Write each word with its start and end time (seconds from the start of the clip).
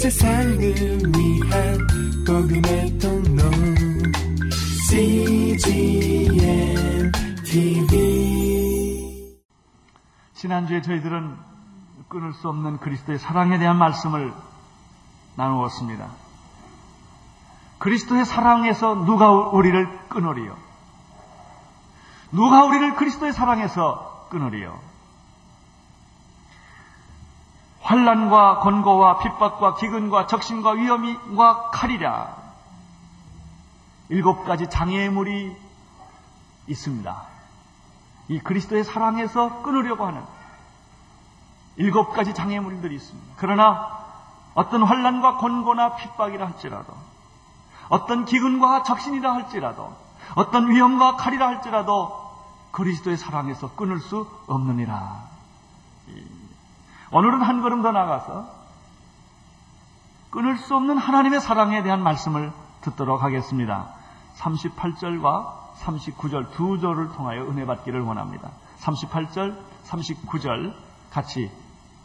세상을 0.00 0.58
위한 0.58 1.78
복음의 2.26 2.98
통로 2.98 3.42
CGM 4.88 6.32
TV 7.44 9.36
지난주에 10.32 10.80
저희들은 10.80 11.36
끊을 12.08 12.32
수 12.32 12.48
없는 12.48 12.78
그리스도의 12.78 13.18
사랑에 13.18 13.58
대한 13.58 13.76
말씀을 13.76 14.32
나누었습니다. 15.36 16.08
그리스도의 17.78 18.24
사랑에서 18.24 19.04
누가 19.04 19.30
우리를 19.30 20.08
끊으리요? 20.08 20.56
누가 22.32 22.64
우리를 22.64 22.96
그리스도의 22.96 23.34
사랑에서 23.34 24.28
끊으리요? 24.30 24.80
환란과 27.90 28.60
권고와 28.60 29.18
핍박과 29.18 29.74
기근과 29.74 30.28
적신과 30.28 30.72
위험과 30.72 31.70
칼이라 31.72 32.36
일곱 34.10 34.44
가지 34.44 34.70
장애물이 34.70 35.56
있습니다. 36.68 37.22
이 38.28 38.38
그리스도의 38.38 38.84
사랑에서 38.84 39.62
끊으려고 39.62 40.06
하는 40.06 40.22
일곱 41.76 42.12
가지 42.12 42.32
장애물들이 42.32 42.94
있습니다. 42.94 43.34
그러나 43.38 43.98
어떤 44.54 44.84
환란과 44.84 45.38
권고나 45.38 45.96
핍박이라 45.96 46.46
할지라도 46.46 46.94
어떤 47.88 48.24
기근과 48.24 48.84
적신이라 48.84 49.34
할지라도 49.34 49.92
어떤 50.36 50.70
위험과 50.70 51.16
칼이라 51.16 51.44
할지라도 51.48 52.30
그리스도의 52.70 53.16
사랑에서 53.16 53.74
끊을 53.74 53.98
수 53.98 54.28
없느니라. 54.46 55.29
오늘은 57.12 57.42
한 57.42 57.60
걸음 57.62 57.82
더 57.82 57.90
나가서 57.90 58.48
끊을 60.30 60.56
수 60.58 60.76
없는 60.76 60.96
하나님의 60.96 61.40
사랑에 61.40 61.82
대한 61.82 62.02
말씀을 62.02 62.52
듣도록 62.82 63.22
하겠습니다. 63.22 63.88
38절과 64.38 65.60
39절 65.80 66.52
두 66.52 66.78
절을 66.78 67.10
통하여 67.12 67.42
은혜 67.42 67.66
받기를 67.66 68.00
원합니다. 68.00 68.50
38절, 68.80 69.56
39절 69.86 70.72
같이 71.10 71.50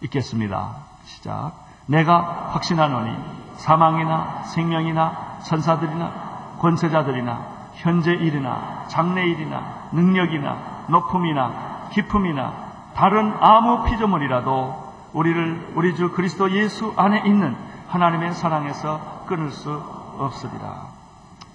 읽겠습니다. 0.01 0.75
시작. 1.05 1.53
내가 1.85 2.49
확신하노니 2.53 3.15
사망이나 3.57 4.43
생명이나 4.43 5.39
천사들이나 5.43 6.57
권세자들이나 6.59 7.55
현재 7.75 8.11
일이나 8.11 8.85
장래 8.87 9.23
일이나 9.23 9.89
능력이나 9.91 10.85
높음이나 10.87 11.89
기품이나 11.91 12.53
다른 12.95 13.35
아무 13.39 13.83
피조물이라도 13.83 14.84
우리를 15.15 15.71
우리 15.75 15.95
주 15.95 16.11
그리스도 16.11 16.51
예수 16.51 16.93
안에 16.97 17.23
있는 17.25 17.55
하나님의 17.87 18.33
사랑에서 18.33 19.23
끊을 19.27 19.49
수 19.49 19.71
없으리라. 19.71 20.89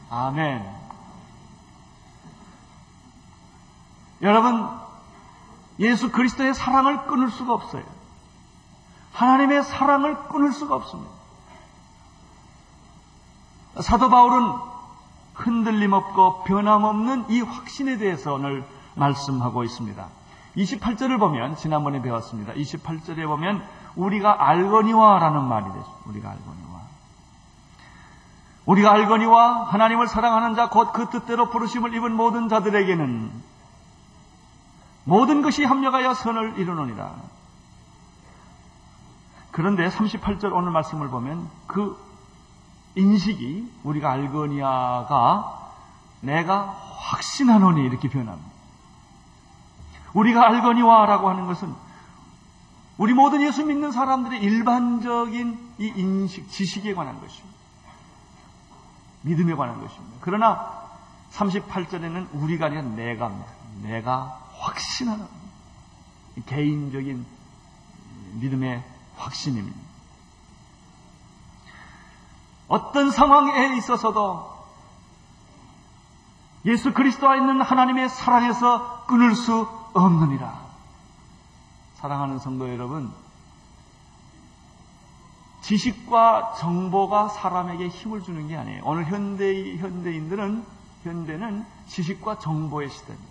아멘. 0.09 0.67
여러분, 4.23 4.67
예수 5.79 6.11
그리스도의 6.11 6.55
사랑을 6.55 7.05
끊을 7.05 7.31
수가 7.31 7.53
없어요. 7.53 7.83
하나님의 9.13 9.63
사랑을 9.65 10.17
끊을 10.29 10.53
수가 10.53 10.77
없습니다. 10.77 11.11
사도 13.83 14.09
바울은 14.09 14.55
흔들림 15.35 15.93
없고 15.93 16.45
변함없는 16.45 17.27
이 17.29 17.43
확신에 17.43 17.99
대해서 17.99 18.33
오늘 18.35 18.65
말씀하고 18.95 19.65
있습니다. 19.65 20.20
28절을 20.57 21.19
보면 21.19 21.57
지난번에 21.57 22.03
배웠습니다. 22.03 22.53
28절에 22.55 23.27
보면 23.27 23.63
우리가 23.97 24.49
알거니와라는 24.49 25.45
말이 25.45 25.67
되죠. 25.67 25.99
우리가 26.07 26.31
알거니와. 26.31 26.81
우리가 28.67 28.93
알거니와 28.93 29.65
하나님을 29.65 30.07
사랑하는 30.07 30.55
자 30.55 30.71
곧 30.71 30.93
그 30.93 31.11
뜻대로 31.11 31.51
부르심을 31.51 31.95
입은 31.95 32.15
모든 32.15 32.49
자들에게는 32.49 33.31
모든 35.05 35.43
것이 35.43 35.65
합력하여 35.65 36.15
선을 36.15 36.59
이루느니라. 36.59 37.15
그런데 39.51 39.89
38절 39.89 40.53
오늘 40.53 40.71
말씀을 40.71 41.09
보면 41.09 41.49
그 41.67 41.99
인식이 42.95 43.73
우리가 43.83 44.11
알거니아가 44.13 45.73
내가 46.21 46.77
확신하노니 46.99 47.83
이렇게 47.85 48.09
표현합니다. 48.09 48.50
우리가 50.15 50.47
알거니와 50.47 51.07
라고 51.07 51.29
하는 51.29 51.47
것은 51.47 51.75
우리 52.99 53.15
모든 53.15 53.41
예수 53.43 53.65
믿는 53.65 53.93
사람들의 53.93 54.41
일반적인 54.43 55.75
이 55.79 55.93
인식, 55.97 56.51
지식에 56.51 56.95
관한 56.95 57.21
것입니다. 57.21 57.57
믿음에 59.23 59.55
관한 59.55 59.81
것입니다. 59.81 60.19
그러나 60.21 60.81
38절에는 61.33 62.29
우리가 62.33 62.67
아니라 62.67 62.83
내가입니다. 62.83 63.51
내가 63.83 64.41
확신하는 64.59 65.27
개인적인 66.47 67.25
믿음의 68.35 68.83
확신입니다. 69.17 69.79
어떤 72.69 73.11
상황에 73.11 73.77
있어서도 73.79 74.51
예수 76.67 76.93
그리스도 76.93 77.27
와 77.27 77.37
있는 77.37 77.61
하나님의 77.63 78.09
사랑에서 78.11 79.05
끊을 79.07 79.35
수 79.35 79.80
없느니라. 79.93 80.71
사랑하는 81.95 82.39
성도 82.39 82.69
여러분, 82.71 83.13
지식과 85.63 86.55
정보가 86.59 87.29
사람에게 87.29 87.89
힘을 87.89 88.23
주는 88.23 88.49
게 88.49 88.57
아니에요. 88.57 88.83
오늘 88.85 89.05
현대 89.07 89.77
현대인들은 89.77 90.65
현대는 91.05 91.65
지식과 91.89 92.39
정보의 92.39 92.91
시대입니다. 92.91 93.31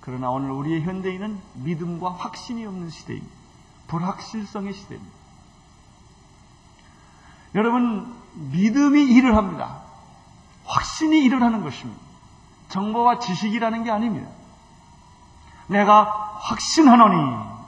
그러나 0.00 0.30
오늘 0.30 0.50
우리의 0.52 0.82
현대인은 0.82 1.38
믿음과 1.54 2.10
확신이 2.12 2.64
없는 2.64 2.90
시대입니다. 2.90 3.34
불확실성의 3.88 4.72
시대입니다. 4.72 5.18
여러분, 7.54 8.14
믿음이 8.34 9.02
일을 9.02 9.36
합니다. 9.36 9.82
확신이 10.64 11.24
일을 11.24 11.42
하는 11.42 11.62
것입니다. 11.62 12.00
정보와 12.68 13.18
지식이라는 13.18 13.84
게 13.84 13.90
아닙니다. 13.90 14.30
내가 15.68 16.04
확신하노니 16.40 17.58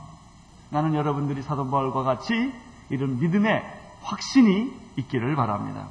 나는 0.70 0.94
여러분들이 0.94 1.42
사도 1.42 1.70
바울과 1.70 2.02
같이 2.02 2.52
이런 2.88 3.18
믿음의 3.18 3.62
확신이 4.02 4.72
있기를 4.96 5.36
바랍니다. 5.36 5.86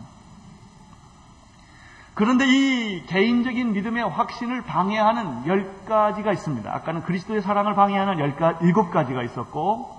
그런데 2.14 2.46
이 2.48 3.06
개인적인 3.06 3.72
믿음의 3.72 4.10
확신을 4.10 4.64
방해하는 4.64 5.48
열 5.48 5.86
가지가 5.86 6.34
있습니다. 6.34 6.70
아까는 6.70 7.04
그리스도의 7.04 7.42
사랑을 7.42 7.76
방해하는 7.76 8.20
열 8.20 8.36
가, 8.36 8.58
일곱 8.62 8.92
가지가 8.92 9.24
있었고, 9.24 9.98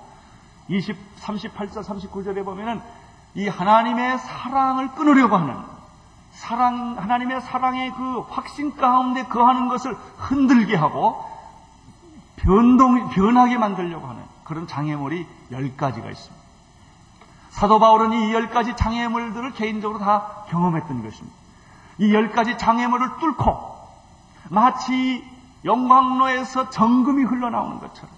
20, 0.69 0.97
38절, 1.19 1.83
39절에 1.83 2.45
보면은 2.45 2.83
이 3.35 3.49
하나님의 3.49 4.19
사랑을 4.19 4.89
끊으려고 4.91 5.37
하는 5.37 5.57
사랑, 6.33 6.97
하나님의 6.99 7.41
사랑의 7.41 7.91
그 7.93 8.21
확신 8.29 8.77
가운데 8.77 9.25
거하는 9.25 9.69
것을 9.69 9.95
흔들게 10.19 10.77
하고 10.77 11.25
변동, 12.43 13.11
변하게 13.11 13.59
만들려고 13.59 14.07
하는 14.07 14.23
그런 14.45 14.67
장애물이 14.67 15.27
열 15.53 15.77
가지가 15.77 16.09
있습니다. 16.11 16.41
사도 17.51 17.79
바울은 17.79 18.13
이열 18.13 18.51
가지 18.51 18.75
장애물들을 18.77 19.53
개인적으로 19.53 19.99
다 19.99 20.45
경험했던 20.49 21.03
것입니다. 21.03 21.37
이열 21.99 22.31
가지 22.31 22.57
장애물을 22.57 23.19
뚫고 23.19 23.79
마치 24.49 25.25
영광로에서 25.65 26.71
정금이 26.71 27.25
흘러나오는 27.25 27.79
것처럼 27.81 28.11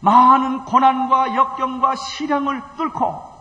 많은 0.00 0.66
고난과 0.66 1.34
역경과 1.34 1.96
시련을 1.96 2.62
뚫고 2.76 3.34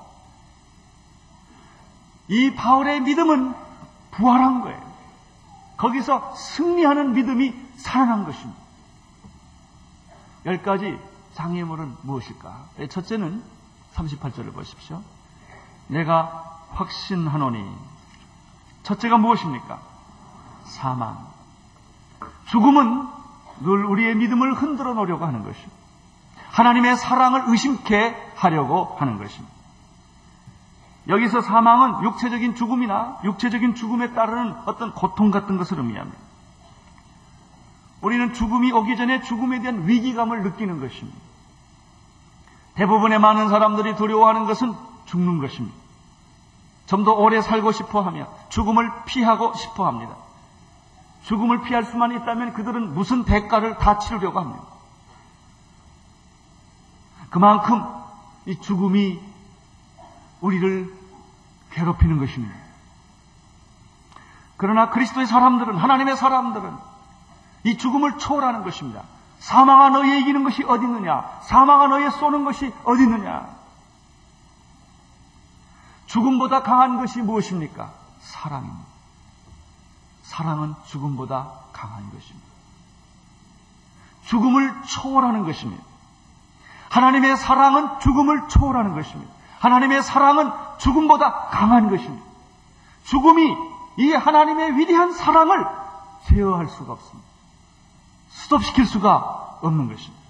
이 2.29 2.53
바울의 2.55 3.01
믿음은 3.01 3.53
부활한 4.11 4.61
거예요. 4.61 4.81
거기서 5.75 6.35
승리하는 6.35 7.13
믿음이 7.13 7.53
살아난 7.75 8.23
것입니다. 8.23 8.62
열 10.45 10.61
가지 10.61 10.99
장애물은 11.33 11.97
무엇일까? 12.03 12.65
네, 12.77 12.87
첫째는 12.87 13.43
38절을 13.93 14.53
보십시오. 14.53 15.01
내가 15.87 16.59
확신하노니. 16.71 17.75
첫째가 18.83 19.17
무엇입니까? 19.17 19.79
사망. 20.65 21.27
죽음은 22.47 23.07
늘 23.61 23.85
우리의 23.85 24.15
믿음을 24.15 24.53
흔들어 24.55 24.93
놓으려고 24.93 25.25
하는 25.25 25.43
것입니다. 25.43 25.71
하나님의 26.49 26.97
사랑을 26.97 27.43
의심케 27.47 28.33
하려고 28.35 28.95
하는 28.99 29.17
것입니다. 29.17 29.53
여기서 31.07 31.41
사망은 31.41 32.03
육체적인 32.03 32.55
죽음이나 32.55 33.19
육체적인 33.23 33.75
죽음에 33.75 34.13
따르는 34.13 34.55
어떤 34.65 34.93
고통 34.93 35.31
같은 35.31 35.57
것을 35.57 35.79
의미합니다. 35.79 36.22
우리는 38.03 38.33
죽음이 38.33 38.71
오기 38.73 38.97
전에 38.97 39.21
죽음에 39.21 39.61
대한 39.61 39.87
위기감을 39.87 40.43
느끼는 40.43 40.81
것입니다. 40.81 41.17
대부분의 42.75 43.17
많은 43.17 43.47
사람들이 43.49 43.95
두려워하는 43.95 44.45
것은 44.45 44.73
죽는 45.05 45.39
것입니다. 45.39 45.75
좀 46.85 47.05
더 47.05 47.13
오래 47.13 47.41
살고 47.41 47.71
싶어 47.71 48.01
하며 48.01 48.27
죽음을 48.49 48.91
피하고 49.05 49.53
싶어 49.55 49.87
합니다. 49.87 50.15
죽음을 51.23 51.61
피할 51.61 51.85
수만 51.85 52.11
있다면 52.11 52.53
그들은 52.53 52.93
무슨 52.93 53.23
대가를 53.23 53.77
다 53.77 53.97
치르려고 53.99 54.39
합니다. 54.39 54.63
그만큼 57.29 57.83
이 58.45 58.59
죽음이 58.59 59.19
우리를 60.41 60.93
괴롭히는 61.71 62.19
것입니다. 62.19 62.53
그러나 64.57 64.89
그리스도의 64.89 65.25
사람들은, 65.25 65.77
하나님의 65.77 66.17
사람들은 66.17 66.92
이 67.63 67.77
죽음을 67.77 68.17
초월하는 68.17 68.63
것입니다. 68.63 69.03
사망아 69.39 69.89
너희에 69.89 70.19
이기는 70.19 70.43
것이 70.43 70.63
어디 70.63 70.85
있느냐? 70.85 71.39
사망아 71.43 71.87
너희에 71.87 72.09
쏘는 72.11 72.45
것이 72.45 72.73
어디 72.83 73.03
있느냐? 73.03 73.47
죽음보다 76.05 76.63
강한 76.63 76.97
것이 76.97 77.21
무엇입니까? 77.21 77.91
사랑입니다. 78.21 78.83
사랑은 80.23 80.75
죽음보다 80.85 81.51
강한 81.73 82.09
것입니다. 82.11 82.47
죽음을 84.25 84.83
초월하는 84.83 85.43
것입니다. 85.43 85.83
하나님의 86.89 87.35
사랑은 87.37 87.99
죽음을 87.99 88.47
초월하는 88.47 88.93
것입니다. 88.93 89.31
하나님의 89.59 90.03
사랑은 90.03 90.51
죽음보다 90.77 91.47
강한 91.49 91.89
것입니다. 91.89 92.23
죽음이 93.05 93.55
이 93.97 94.13
하나님의 94.13 94.77
위대한 94.77 95.11
사랑을 95.13 95.65
제어할 96.27 96.67
수가 96.67 96.93
없습니다. 96.93 97.32
스톱시킬 98.33 98.85
수가 98.85 99.59
없는 99.61 99.87
것입니다. 99.87 100.23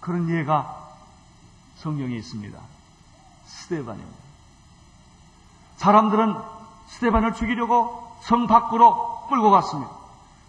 그런 0.00 0.28
예가 0.30 0.88
성경에 1.76 2.16
있습니다. 2.16 2.58
스테반입니다. 3.44 4.18
사람들은 5.76 6.36
스테반을 6.88 7.34
죽이려고 7.34 8.16
성 8.22 8.46
밖으로 8.46 9.26
끌고 9.28 9.50
갔습니다. 9.50 9.92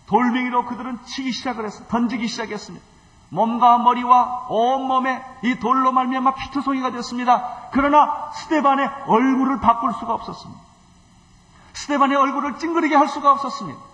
돌멩이로 0.07 0.65
그들은 0.65 1.05
치기 1.05 1.31
시작을 1.31 1.65
했어 1.65 1.85
던지기 1.87 2.27
시작했습니다. 2.27 2.83
몸과 3.29 3.77
머리와 3.77 4.47
온몸에 4.49 5.23
이 5.43 5.59
돌로 5.59 5.91
말미암아 5.91 6.33
피투성이가 6.33 6.91
됐습니다. 6.91 7.69
그러나 7.71 8.31
스테반의 8.31 8.89
얼굴을 9.05 9.59
바꿀 9.59 9.93
수가 9.93 10.15
없었습니다. 10.15 10.59
스테반의 11.73 12.17
얼굴을 12.17 12.57
찡그리게 12.57 12.95
할 12.95 13.07
수가 13.07 13.31
없었습니다. 13.33 13.88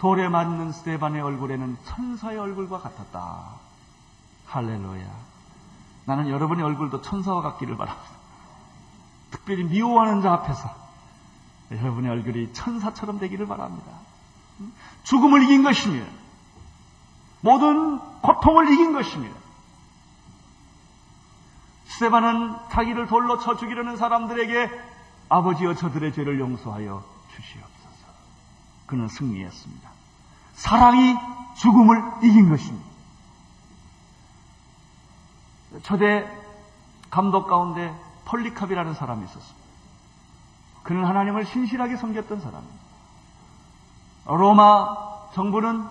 돌에 0.00 0.30
맞는 0.30 0.72
스테반의 0.72 1.20
얼굴에는 1.20 1.76
천사의 1.84 2.38
얼굴과 2.38 2.80
같았다. 2.80 3.50
할렐루야. 4.46 5.06
나는 6.06 6.30
여러분의 6.30 6.64
얼굴도 6.64 7.02
천사와 7.02 7.42
같기를 7.42 7.76
바랍니다. 7.76 8.08
특별히 9.30 9.64
미워하는 9.64 10.22
자 10.22 10.32
앞에서 10.32 10.74
여러분의 11.70 12.10
얼굴이 12.10 12.54
천사처럼 12.54 13.18
되기를 13.18 13.46
바랍니다. 13.46 13.92
죽음을 15.04 15.42
이긴 15.44 15.62
것입니다. 15.62 16.06
모든 17.42 17.98
고통을 18.22 18.72
이긴 18.72 18.94
것입니다. 18.94 19.38
스테반은 21.84 22.56
자기를 22.70 23.06
돌로 23.06 23.38
쳐 23.38 23.56
죽이려는 23.56 23.98
사람들에게 23.98 24.70
아버지여 25.28 25.74
저들의 25.74 26.14
죄를 26.14 26.40
용서하여 26.40 27.04
주시옵소서. 27.36 28.06
그는 28.86 29.08
승리했습니다. 29.08 29.89
사랑이 30.60 31.16
죽음을 31.56 32.02
이긴 32.22 32.50
것입니다. 32.50 32.86
초대 35.82 36.30
감독 37.08 37.46
가운데 37.46 37.98
폴리캅이라는 38.26 38.92
사람이 38.92 39.24
있었습니다. 39.24 39.60
그는 40.82 41.06
하나님을 41.06 41.46
신실하게 41.46 41.96
섬겼던 41.96 42.40
사람입니다. 42.40 42.78
로마 44.26 45.30
정부는 45.32 45.88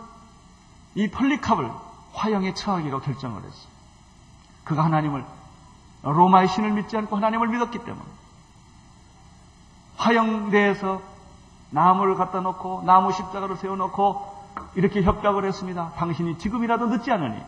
이 0.93 1.09
폴리캅을 1.09 1.71
화형에 2.13 2.53
처하기로 2.53 3.01
결정을 3.01 3.43
했어요. 3.43 3.69
그가 4.65 4.85
하나님을 4.85 5.25
로마의 6.03 6.47
신을 6.47 6.73
믿지 6.73 6.95
않고 6.95 7.15
하나님을 7.15 7.47
믿었기 7.47 7.79
때문에 7.79 8.05
화형대에서 9.97 11.01
나무를 11.71 12.15
갖다 12.15 12.39
놓고 12.39 12.83
나무 12.85 13.11
십자가를 13.11 13.57
세워놓고 13.57 14.38
이렇게 14.75 15.01
협박을 15.01 15.45
했습니다. 15.45 15.93
당신이 15.97 16.37
지금이라도 16.37 16.87
늦지 16.87 17.11
않으니 17.11 17.41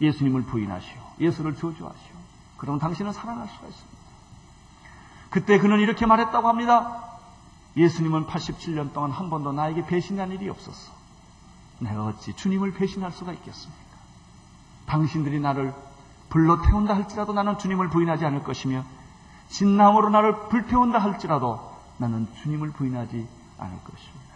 예수님을 0.00 0.42
부인하시오. 0.42 1.00
예수를 1.20 1.54
저주하시오. 1.54 2.16
그럼 2.56 2.78
당신은 2.78 3.12
살아날 3.12 3.48
수가 3.48 3.66
있습니다. 3.66 3.98
그때 5.30 5.58
그는 5.58 5.80
이렇게 5.80 6.06
말했다고 6.06 6.48
합니다. 6.48 7.04
예수님은 7.76 8.26
87년 8.26 8.92
동안 8.92 9.10
한 9.10 9.30
번도 9.30 9.52
나에게 9.52 9.86
배신한 9.86 10.30
일이 10.32 10.48
없었어. 10.48 10.92
내가 11.80 12.06
어찌 12.06 12.32
주님을 12.34 12.72
배신할 12.72 13.12
수가 13.12 13.32
있겠습니까? 13.32 13.82
당신들이 14.86 15.38
나를 15.38 15.74
불러 16.28 16.60
태운다 16.62 16.94
할지라도 16.94 17.32
나는 17.32 17.58
주님을 17.58 17.88
부인하지 17.88 18.24
않을 18.24 18.42
것이며 18.42 18.84
진나무로 19.48 20.10
나를 20.10 20.48
불태운다 20.48 20.98
할지라도 20.98 21.76
나는 21.98 22.26
주님을 22.42 22.72
부인하지 22.72 23.26
않을 23.58 23.78
것입니다. 23.84 24.27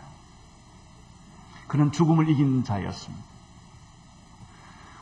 그는 1.72 1.90
죽음을 1.90 2.28
이긴 2.28 2.64
자였습니다. 2.64 3.24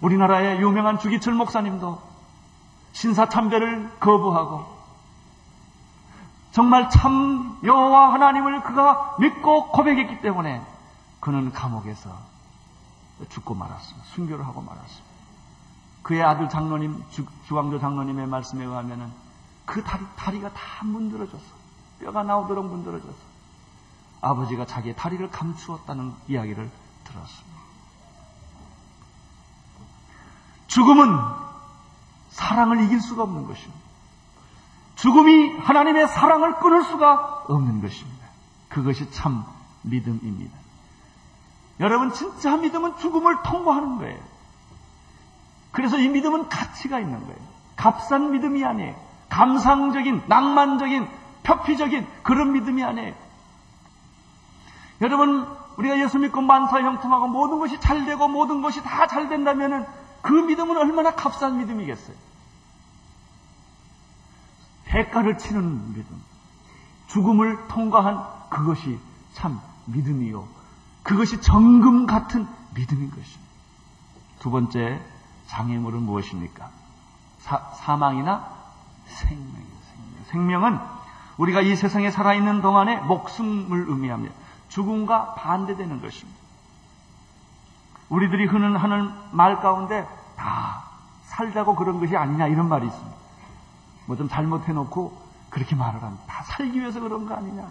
우리나라의 0.03 0.61
유명한 0.61 1.01
주기철 1.01 1.35
목사님도 1.35 2.01
신사 2.93 3.29
참배를 3.29 3.99
거부하고 3.99 4.65
정말 6.53 6.89
참 6.89 7.59
여호와 7.65 8.13
하나님을 8.13 8.63
그가 8.63 9.17
믿고 9.19 9.73
고백했기 9.73 10.21
때문에 10.21 10.65
그는 11.19 11.51
감옥에서 11.51 12.17
죽고 13.31 13.55
말았습니다. 13.55 14.07
순교를 14.11 14.47
하고 14.47 14.61
말았습니다. 14.63 15.11
그의 16.03 16.23
아들 16.23 16.49
장로님 16.49 17.05
주, 17.11 17.27
주광조 17.49 17.81
장로님의 17.81 18.29
말씀에 18.29 18.65
의하면은 18.65 19.11
그 19.67 19.83
다리, 19.83 20.05
다리가 20.15 20.53
다 20.53 20.85
문드러졌어. 20.85 21.43
뼈가 21.99 22.23
나오도록 22.23 22.65
문드러졌어. 22.65 23.30
아버지가 24.21 24.67
자기의 24.67 24.97
다리를 24.97 25.31
감추었다는 25.31 26.15
이야기를 26.29 26.71
들었습니다. 27.05 27.61
죽음은 30.67 31.19
사랑을 32.31 32.85
이길 32.85 33.01
수가 33.01 33.25
없는 33.25 33.47
것입니다. 33.47 33.81
죽음이 34.95 35.59
하나님의 35.59 36.09
사랑을 36.09 36.59
끊을 36.59 36.85
수가 36.85 37.45
없는 37.49 37.81
것입니다. 37.81 38.27
그것이 38.69 39.11
참 39.11 39.45
믿음입니다. 39.83 40.57
여러분, 41.81 42.13
진짜 42.13 42.57
믿음은 42.57 42.99
죽음을 42.99 43.43
통과하는 43.43 43.99
거예요. 43.99 44.21
그래서 45.73 45.99
이 45.99 46.09
믿음은 46.09 46.49
가치가 46.49 47.01
있는 47.01 47.21
거예요. 47.21 47.39
값싼 47.77 48.33
믿음이 48.33 48.65
아니에요. 48.65 48.95
감상적인, 49.31 50.25
낭만적인, 50.27 51.09
표피적인 51.43 52.07
그런 52.23 52.53
믿음이 52.53 52.85
아니에요. 52.85 53.15
여러분, 55.01 55.47
우리가 55.77 55.99
예수 55.99 56.19
믿고 56.19 56.41
만사 56.43 56.81
형통하고 56.81 57.29
모든 57.29 57.59
것이 57.59 57.81
잘 57.81 58.05
되고 58.05 58.29
모든 58.29 58.61
것이 58.63 58.83
다 58.83 59.07
잘 59.07 59.29
된다면 59.29 59.87
그 60.23 60.33
믿음은 60.33 60.77
얼마나 60.77 61.15
값싼 61.15 61.59
믿음이겠어요. 61.59 62.17
대가를 64.85 65.39
치는 65.39 65.95
믿음. 65.95 66.23
죽음을 67.09 67.69
통과한 67.69 68.23
그것이 68.51 68.99
참 69.35 69.61
믿음이요. 69.87 70.47
그것이 71.03 71.41
정금 71.41 72.07
같은 72.07 72.47
믿음인 72.75 73.11
것입니다. 73.11 73.51
두 74.41 74.51
번째 74.51 75.01
장애물은 75.47 76.03
무엇입니까? 76.03 76.71
사, 77.41 77.97
망이나 77.97 78.49
생명이에요. 79.07 79.67
생명. 79.93 80.25
생명은 80.61 80.81
우리가 81.39 81.63
이 81.63 81.75
세상에 81.75 82.11
살아있는 82.11 82.61
동안에 82.61 82.97
목숨을 83.01 83.87
의미합니다. 83.89 84.35
죽음과 84.71 85.35
반대되는 85.35 86.01
것입니다. 86.01 86.41
우리들이 88.09 88.47
흔히 88.47 88.75
하는 88.77 89.11
말 89.31 89.61
가운데 89.61 90.07
다 90.37 90.83
살자고 91.25 91.75
그런 91.77 92.01
것이 92.01 92.17
아니냐 92.17 92.47
이런 92.49 92.69
말이 92.69 92.87
있습니다. 92.87 93.17
뭐 94.07 94.17
좀 94.17 94.29
잘못해놓고 94.29 95.13
그렇게 95.51 95.77
말을 95.77 96.03
합니다. 96.03 96.25
다 96.27 96.43
살기 96.45 96.81
위해서 96.81 96.99
그런 97.01 97.27
거 97.29 97.35
아니냐. 97.35 97.69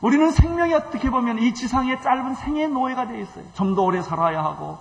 우리는 0.00 0.32
생명이 0.32 0.74
어떻게 0.74 1.10
보면 1.10 1.38
이 1.38 1.54
지상의 1.54 2.02
짧은 2.02 2.34
생의 2.34 2.68
노예가 2.70 3.06
되어 3.06 3.20
있어요. 3.20 3.44
좀 3.54 3.76
더 3.76 3.82
오래 3.82 4.02
살아야 4.02 4.42
하고, 4.42 4.78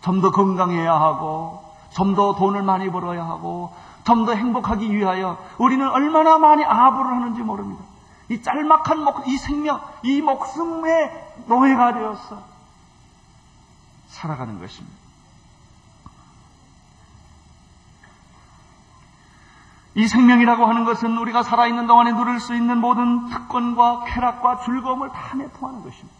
좀 0.00 0.22
더 0.22 0.30
건강해야 0.30 0.94
하고, 0.94 1.62
좀 1.90 2.14
더 2.14 2.34
돈을 2.34 2.62
많이 2.62 2.90
벌어야 2.90 3.22
하고, 3.26 3.74
좀 4.04 4.24
더 4.24 4.32
행복하기 4.32 4.90
위하여 4.96 5.36
우리는 5.58 5.86
얼마나 5.86 6.38
많이 6.38 6.64
아부를 6.64 7.10
하는지 7.10 7.42
모릅니다. 7.42 7.84
이 8.32 8.40
짤막한 8.40 9.04
목, 9.04 9.28
이 9.28 9.36
생명, 9.36 9.82
이 10.02 10.22
목숨의 10.22 11.34
노예가 11.46 11.92
되어서 11.92 12.42
살아가는 14.08 14.58
것입니다. 14.58 14.96
이 19.94 20.08
생명이라고 20.08 20.64
하는 20.64 20.84
것은 20.86 21.18
우리가 21.18 21.42
살아있는 21.42 21.86
동안에 21.86 22.12
누릴 22.12 22.40
수 22.40 22.54
있는 22.54 22.78
모든 22.78 23.28
특권과 23.28 24.04
쾌락과 24.06 24.64
즐거움을 24.64 25.10
다 25.10 25.36
내포하는 25.36 25.82
것입니다. 25.82 26.16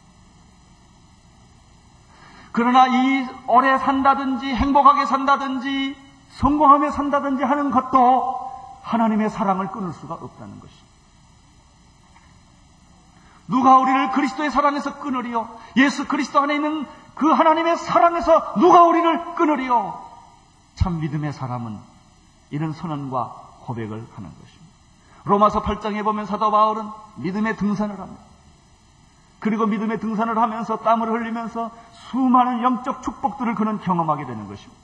그러나 2.53 2.87
이 2.89 3.27
오래 3.47 3.79
산다든지 3.79 4.55
행복하게 4.55 5.07
산다든지 5.07 5.97
성공하며 6.33 6.91
산다든지 6.91 7.43
하는 7.43 7.71
것도 7.71 8.53
하나님의 8.83 9.31
사랑을 9.31 9.69
끊을 9.69 9.95
수가 9.95 10.15
없다는 10.15 10.61
것입니다. 10.61 10.92
누가 13.53 13.79
우리를 13.79 14.13
그리스도의 14.13 14.51
사랑에서 14.51 14.99
끊으리요? 14.99 15.47
예수 15.77 16.09
그리스도 16.09 16.41
안에 16.41 16.55
있는 16.55 16.87
그 17.15 17.31
하나님의 17.31 17.77
사랑에서 17.77 18.55
누가 18.55 18.85
우리를 18.85 19.35
끊으리요? 19.35 20.03
참 20.75 21.01
믿음의 21.01 21.35
사람은 21.35 21.79
이런 22.51 22.73
선언과 22.73 23.27
고백을 23.61 24.07
하는 24.15 24.31
것입니다. 24.31 24.73
로마서 25.25 25.63
8장에 25.63 26.03
보면 26.03 26.25
사도 26.25 26.51
바울은 26.51 26.89
믿음의 27.17 27.59
등산을 27.59 28.01
합니다. 28.01 28.23
그리고 29.39 29.67
믿음의 29.67 30.01
등산을 30.01 30.39
하면서 30.39 30.79
땀을 30.79 31.11
흘리면서 31.11 31.71
수많은 31.93 32.63
영적 32.63 33.03
축복들을 33.03 33.55
그는 33.55 33.81
경험하게 33.81 34.25
되는 34.25 34.49
것입니다. 34.49 34.82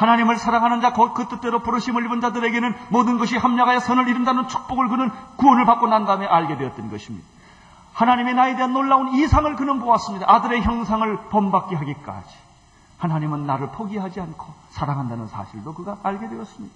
하나님을 0.00 0.36
사랑하는 0.38 0.80
자, 0.80 0.94
그 0.94 1.28
뜻대로 1.28 1.58
부르심을 1.58 2.06
입은 2.06 2.22
자들에게는 2.22 2.74
모든 2.88 3.18
것이 3.18 3.36
합력하여 3.36 3.80
선을 3.80 4.08
이룬다는 4.08 4.48
축복을 4.48 4.88
그는 4.88 5.10
구원을 5.36 5.66
받고 5.66 5.88
난 5.88 6.06
다음에 6.06 6.24
알게 6.24 6.56
되었던 6.56 6.90
것입니다. 6.90 7.26
하나님의 7.92 8.32
나에 8.32 8.56
대한 8.56 8.72
놀라운 8.72 9.08
이상을 9.08 9.54
그는 9.56 9.78
보았습니다. 9.78 10.24
아들의 10.26 10.62
형상을 10.62 11.28
본받게 11.28 11.76
하기까지. 11.76 12.34
하나님은 12.96 13.46
나를 13.46 13.68
포기하지 13.72 14.22
않고 14.22 14.46
사랑한다는 14.70 15.28
사실도 15.28 15.74
그가 15.74 15.98
알게 16.02 16.30
되었습니다. 16.30 16.74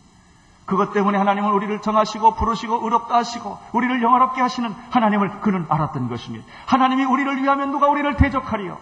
그것 0.67 0.93
때문에 0.93 1.17
하나님은 1.17 1.51
우리를 1.51 1.81
정하시고 1.81 2.35
부르시고 2.35 2.85
의롭다 2.85 3.15
하시고 3.17 3.59
우리를 3.73 4.03
영화롭게 4.03 4.43
하시는 4.43 4.75
하나님을 4.91 5.41
그는 5.41 5.65
알았던 5.71 6.11
것입니다. 6.11 6.45
하나님이 6.67 7.05
우리를 7.05 7.43
위하면 7.43 7.71
누가 7.71 7.89
우리를 7.89 8.17
대적하리요? 8.19 8.77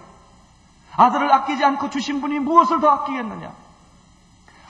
아들을 0.96 1.32
아끼지 1.32 1.64
않고 1.64 1.90
주신 1.90 2.20
분이 2.20 2.40
무엇을 2.40 2.80
더 2.80 2.88
아끼겠느냐? 2.88 3.61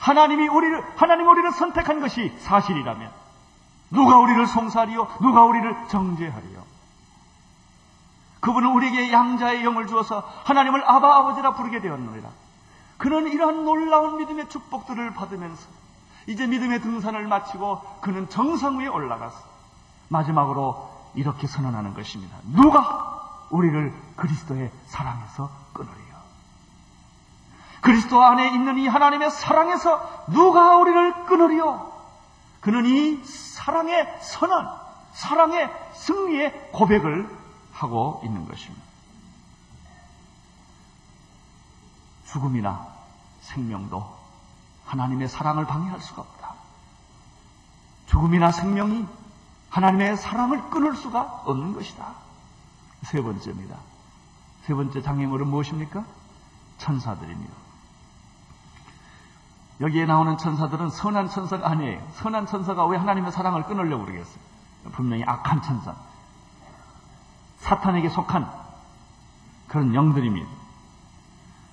하나님이 0.03 0.49
우리를 0.49 0.83
하나님 0.97 1.29
우리를 1.29 1.49
선택한 1.53 2.01
것이 2.01 2.35
사실이라면 2.39 3.09
누가 3.91 4.17
우리를 4.17 4.45
송사리요? 4.47 5.07
누가 5.21 5.45
우리를 5.45 5.87
정죄하리요? 5.87 6.63
그분은 8.41 8.69
우리에게 8.71 9.13
양자의 9.13 9.63
영을 9.63 9.87
주어서 9.87 10.29
하나님을 10.43 10.83
아바 10.85 11.19
아버지라 11.19 11.53
부르게 11.53 11.79
되었느니라. 11.79 12.27
그는 12.97 13.29
이러한 13.29 13.63
놀라운 13.63 14.17
믿음의 14.17 14.49
축복들을 14.49 15.13
받으면서 15.13 15.65
이제 16.27 16.47
믿음의 16.47 16.81
등산을 16.81 17.25
마치고 17.27 17.79
그는 18.01 18.29
정상 18.29 18.79
위에 18.79 18.87
올라가서 18.87 19.37
마지막으로 20.09 20.91
이렇게 21.15 21.47
선언하는 21.47 21.93
것입니다. 21.93 22.35
누가 22.43 23.45
우리를 23.51 23.93
그리스도의 24.17 24.69
사랑에서 24.87 25.49
끊으리요? 25.71 26.02
그리스도 27.83 28.23
안에 28.23 28.47
있는 28.53 28.77
이 28.77 28.87
하나님의 28.87 29.29
사랑에서 29.29 30.25
누가 30.27 30.77
우리를 30.77 31.25
끊으리요? 31.25 31.91
그는 32.61 32.85
이 32.85 33.21
사랑의 33.25 34.19
선언, 34.21 34.69
사랑의 35.11 35.69
승리의 35.93 36.71
고백을 36.71 37.29
하고 37.73 38.21
있는 38.23 38.47
것입니다. 38.47 38.81
죽음이나 42.27 42.87
생명도 43.41 44.17
하나님의 44.85 45.27
사랑을 45.27 45.65
방해할 45.65 45.99
수가 45.99 46.21
없다. 46.21 46.55
죽음이나 48.07 48.53
생명이 48.53 49.05
하나님의 49.69 50.15
사랑을 50.15 50.69
끊을 50.69 50.95
수가 50.95 51.41
없는 51.45 51.73
것이다. 51.73 52.13
세 53.03 53.21
번째입니다. 53.21 53.75
세 54.65 54.73
번째 54.73 55.01
장애물은 55.01 55.47
무엇입니까? 55.47 56.05
천사들입니다. 56.77 57.62
여기에 59.81 60.05
나오는 60.05 60.37
천사들은 60.37 60.89
선한 60.89 61.29
천사가 61.29 61.69
아니에요. 61.69 62.01
선한 62.13 62.45
천사가 62.45 62.85
왜 62.85 62.97
하나님의 62.97 63.31
사랑을 63.31 63.63
끊으려고 63.63 64.05
그러겠어요? 64.05 64.43
분명히 64.91 65.23
악한 65.25 65.61
천사. 65.61 65.95
사탄에게 67.59 68.09
속한 68.09 68.49
그런 69.67 69.95
영들입니다. 69.95 70.47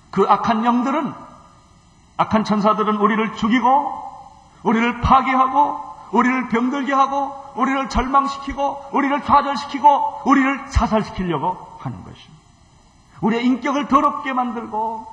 그 0.09 0.25
악한 0.27 0.65
영들은, 0.65 1.13
악한 2.17 2.43
천사들은 2.43 2.97
우리를 2.97 3.35
죽이고, 3.35 4.11
우리를 4.63 5.01
파괴하고, 5.01 5.79
우리를 6.11 6.49
병들게 6.49 6.93
하고, 6.93 7.33
우리를 7.55 7.89
절망시키고, 7.89 8.89
우리를 8.91 9.23
좌절시키고, 9.23 10.21
우리를 10.25 10.69
사살시키려고 10.69 11.77
하는 11.79 12.03
것입니다. 12.03 12.41
우리의 13.21 13.45
인격을 13.45 13.87
더럽게 13.87 14.33
만들고, 14.33 15.07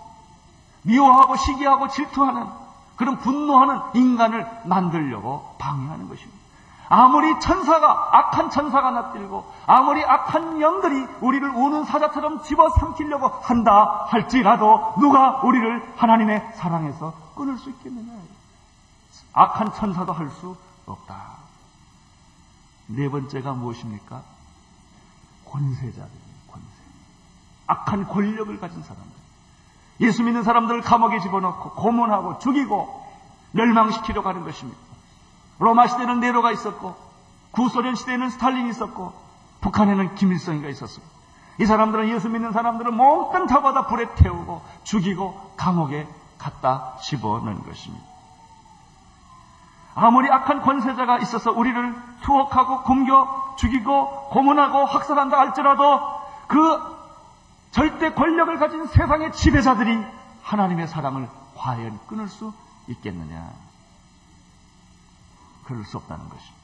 미워하고 0.82 1.36
시기하고 1.36 1.88
질투하는 1.88 2.46
그런 2.98 3.16
분노하는 3.18 3.80
인간을 3.94 4.46
만들려고 4.64 5.54
방해하는 5.58 6.08
것입니다. 6.08 6.36
아무리 6.90 7.38
천사가 7.38 8.08
악한 8.18 8.50
천사가 8.50 8.90
납들고 8.90 9.44
아무리 9.66 10.02
악한 10.04 10.60
영들이 10.60 11.06
우리를 11.20 11.48
우는 11.50 11.84
사자처럼 11.84 12.42
집어삼키려고 12.42 13.28
한다 13.28 14.06
할지라도 14.08 14.94
누가 14.98 15.40
우리를 15.42 15.94
하나님의 15.96 16.52
사랑에서 16.56 17.12
끊을 17.36 17.56
수 17.58 17.70
있겠느냐? 17.70 18.12
악한 19.34 19.74
천사도 19.74 20.12
할 20.12 20.30
수 20.30 20.56
없다. 20.86 21.38
네 22.86 23.08
번째가 23.10 23.52
무엇입니까? 23.52 24.22
권세자들입니다. 25.44 26.38
권세. 26.50 26.66
악한 27.66 28.08
권력을 28.08 28.58
가진 28.58 28.82
사람들. 28.82 29.17
예수 30.00 30.22
믿는 30.22 30.42
사람들을 30.42 30.82
감옥에 30.82 31.18
집어넣고 31.20 31.70
고문하고 31.70 32.38
죽이고 32.38 33.06
멸망시키려고 33.52 34.28
하는 34.28 34.44
것입니다. 34.44 34.78
로마 35.58 35.86
시대는 35.86 36.20
네로가 36.20 36.52
있었고 36.52 36.94
구소련 37.50 37.94
시대에는 37.94 38.30
스탈린이 38.30 38.70
있었고 38.70 39.12
북한에는 39.60 40.14
김일성이가 40.14 40.68
있었습니다. 40.68 41.18
이 41.58 41.66
사람들은 41.66 42.08
예수 42.10 42.28
믿는 42.28 42.52
사람들을 42.52 42.92
몽땅 42.92 43.48
잡아다 43.48 43.86
불에 43.86 44.14
태우고 44.14 44.62
죽이고 44.84 45.54
감옥에 45.56 46.06
갖다 46.38 46.96
집어넣은 47.02 47.64
것입니다. 47.64 48.06
아무리 49.96 50.30
악한 50.30 50.62
권세자가 50.62 51.18
있어서 51.18 51.50
우리를 51.50 51.94
투옥하고 52.22 52.82
굶겨 52.82 53.54
죽이고 53.56 54.28
고문하고 54.28 54.84
학살한다 54.84 55.36
할지라도 55.36 56.00
그 56.46 56.97
절대 57.70 58.12
권력을 58.14 58.58
가진 58.58 58.86
세상의 58.86 59.32
지배자들이 59.32 60.04
하나님의 60.42 60.88
사랑을 60.88 61.28
과연 61.56 61.98
끊을 62.06 62.28
수 62.28 62.52
있겠느냐? 62.88 63.52
그럴 65.64 65.84
수 65.84 65.98
없다는 65.98 66.28
것입니다. 66.28 66.58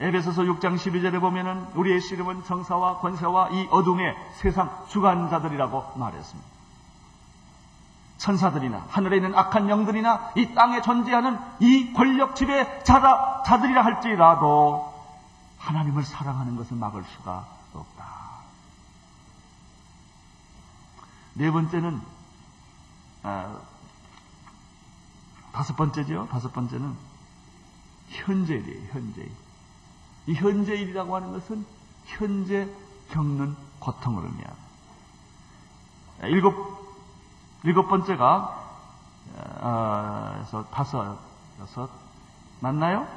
에베소서 0.00 0.42
6장 0.42 0.76
12절에 0.76 1.20
보면은 1.20 1.66
우리의 1.74 2.00
씨름은 2.00 2.44
정사와 2.44 2.98
권세와 2.98 3.50
이 3.50 3.68
어둠의 3.70 4.16
세상 4.34 4.84
주관자들이라고 4.88 5.98
말했습니다. 5.98 6.54
천사들이나 8.18 8.86
하늘에 8.88 9.16
있는 9.16 9.34
악한 9.34 9.68
영들이나 9.68 10.32
이 10.36 10.54
땅에 10.54 10.80
존재하는 10.80 11.38
이 11.60 11.92
권력 11.92 12.34
지배 12.34 12.82
자들이라 12.84 13.84
할지라도 13.84 14.93
하나님을 15.64 16.04
사랑하는 16.04 16.56
것을 16.56 16.76
막을 16.76 17.02
수가 17.04 17.46
없다. 17.72 18.04
네 21.34 21.50
번째는 21.50 22.00
아, 23.22 23.58
다섯 25.52 25.74
번째죠. 25.74 26.28
다섯 26.30 26.52
번째는 26.52 26.94
현재일이에요. 28.08 28.88
현재일. 28.92 29.32
이 30.26 30.34
현재일이라고 30.34 31.16
하는 31.16 31.32
것은 31.32 31.64
현재 32.04 32.68
겪는 33.10 33.56
고통을 33.78 34.22
의미합니다. 34.22 34.64
일곱 36.24 36.84
일곱 37.62 37.88
번째가 37.88 38.64
어, 39.60 40.66
다섯 40.70 41.18
여섯 41.58 41.88
맞나요? 42.60 43.08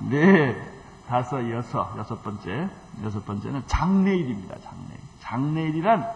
네. 0.00 0.75
다섯, 1.08 1.48
여섯, 1.50 1.96
여섯 1.96 2.22
번째, 2.22 2.68
여섯 3.02 3.24
번째는 3.24 3.66
장례일입니다. 3.66 4.60
장례일. 4.60 5.00
장례일이란 5.20 6.12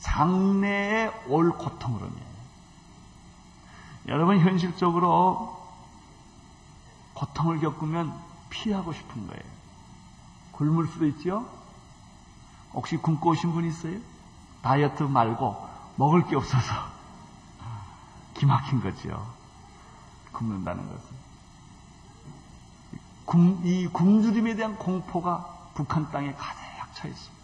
장래에 0.00 1.10
올 1.28 1.50
고통을 1.52 2.02
의미해요. 2.02 2.32
여러분, 4.08 4.38
현실적으로 4.40 5.58
고통을 7.14 7.60
겪으면 7.60 8.12
피하고 8.50 8.92
싶은 8.92 9.26
거예요. 9.26 9.42
굶을 10.52 10.88
수도 10.88 11.06
있죠? 11.06 11.46
혹시 12.74 12.96
굶고 12.96 13.30
오신 13.30 13.52
분 13.52 13.64
있어요? 13.64 13.98
다이어트 14.62 15.04
말고 15.04 15.68
먹을 15.96 16.26
게 16.26 16.36
없어서. 16.36 16.74
기막힌 18.34 18.82
거지요. 18.82 19.26
굶는다는 20.32 20.86
것은. 20.88 21.21
굶, 23.32 23.64
이 23.64 23.86
굶주림에 23.88 24.56
대한 24.56 24.76
공포가 24.76 25.70
북한 25.72 26.10
땅에 26.10 26.34
가득 26.34 26.60
차 26.92 27.08
있습니다. 27.08 27.42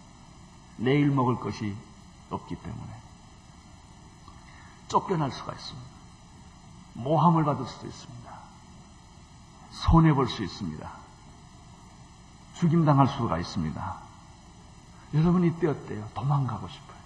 내일 0.77 1.11
먹을 1.11 1.41
것이 1.41 1.75
없기 2.29 2.57
때문에. 2.57 2.93
쫓겨날 4.89 5.33
수가 5.33 5.55
있습니다. 5.55 5.89
모함을 6.93 7.45
받을 7.45 7.67
수도 7.67 7.87
있습니다. 7.87 8.31
손해 9.71 10.13
볼 10.13 10.29
수 10.29 10.45
있습니다. 10.45 10.91
죽임 12.55 12.85
당할 12.85 13.09
수가 13.09 13.39
있습니다. 13.39 13.97
여러분 15.15 15.45
이때 15.45 15.69
어때요? 15.69 16.07
도망가고 16.13 16.69
싶어요. 16.69 16.99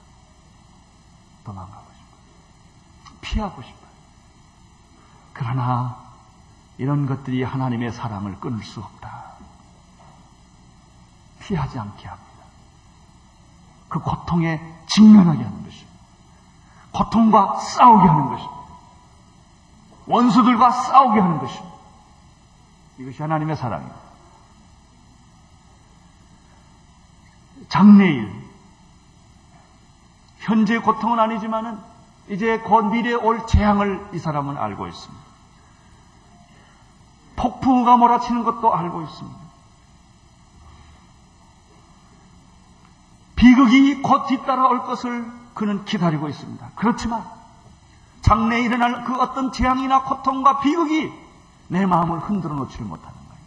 도망가고 1.44 1.86
싶어요. 1.92 3.18
피하고 3.20 3.62
싶어요. 3.62 3.92
그러나 5.34 6.01
이런 6.82 7.06
것들이 7.06 7.44
하나님의 7.44 7.92
사랑을 7.92 8.40
끊을 8.40 8.60
수 8.64 8.80
없다. 8.80 9.22
피하지 11.38 11.78
않게 11.78 12.08
합니다. 12.08 12.32
그 13.88 14.00
고통에 14.00 14.60
직면하게 14.88 15.44
하는 15.44 15.62
것입니다. 15.62 15.92
고통과 16.90 17.60
싸우게 17.60 18.08
하는 18.08 18.28
것입니다. 18.30 18.62
원수들과 20.06 20.70
싸우게 20.72 21.20
하는 21.20 21.38
것입니다. 21.38 21.72
이것이 22.98 23.22
하나님의 23.22 23.54
사랑입니다. 23.54 23.96
장래일, 27.68 28.28
현재 30.38 30.78
고통은 30.78 31.20
아니지만은 31.20 31.78
이제 32.28 32.58
곧 32.58 32.86
미래에 32.86 33.14
올 33.14 33.46
재앙을 33.46 34.04
이 34.14 34.18
사람은 34.18 34.56
알고 34.56 34.88
있습니다. 34.88 35.31
폭풍우가 37.36 37.96
몰아치는 37.96 38.44
것도 38.44 38.74
알고 38.74 39.02
있습니다. 39.02 39.42
비극이 43.36 44.02
곧 44.02 44.26
뒤따라 44.26 44.68
올 44.68 44.84
것을 44.84 45.30
그는 45.54 45.84
기다리고 45.84 46.28
있습니다. 46.28 46.70
그렇지만 46.76 47.24
장래에 48.20 48.60
일어날 48.60 49.04
그 49.04 49.14
어떤 49.20 49.52
재앙이나 49.52 50.02
고통과 50.04 50.60
비극이 50.60 51.12
내 51.68 51.86
마음을 51.86 52.20
흔들어 52.20 52.54
놓지를 52.54 52.86
못하는 52.86 53.12
거예요. 53.12 53.42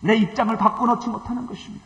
내 0.00 0.16
입장을 0.16 0.56
바꿔 0.56 0.86
놓지 0.86 1.08
못하는 1.08 1.46
것입니다. 1.46 1.84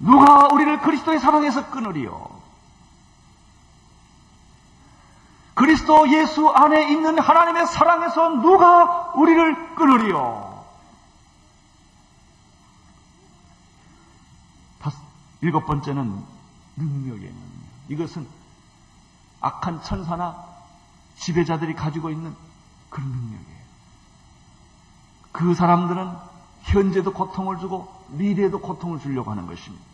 누가 0.00 0.48
우리를 0.52 0.80
그리스도의 0.80 1.20
사랑에서 1.20 1.70
끊으리요? 1.70 2.39
그리스도 5.60 6.10
예수 6.10 6.48
안에 6.48 6.90
있는 6.90 7.18
하나님의 7.18 7.66
사랑에서 7.66 8.30
누가 8.40 9.12
우리를 9.14 9.74
끊으리요? 9.74 10.64
다섯, 14.78 14.98
일곱 15.42 15.66
번째는 15.66 16.24
능력이에요. 16.76 17.34
이것은 17.90 18.26
악한 19.42 19.82
천사나 19.82 20.46
지배자들이 21.16 21.74
가지고 21.74 22.08
있는 22.08 22.34
그런 22.88 23.10
능력이에요. 23.10 23.60
그 25.30 25.54
사람들은 25.54 26.16
현재도 26.62 27.12
고통을 27.12 27.58
주고 27.58 28.02
미래에도 28.08 28.60
고통을 28.60 28.98
주려고 28.98 29.30
하는 29.30 29.46
것입니다. 29.46 29.84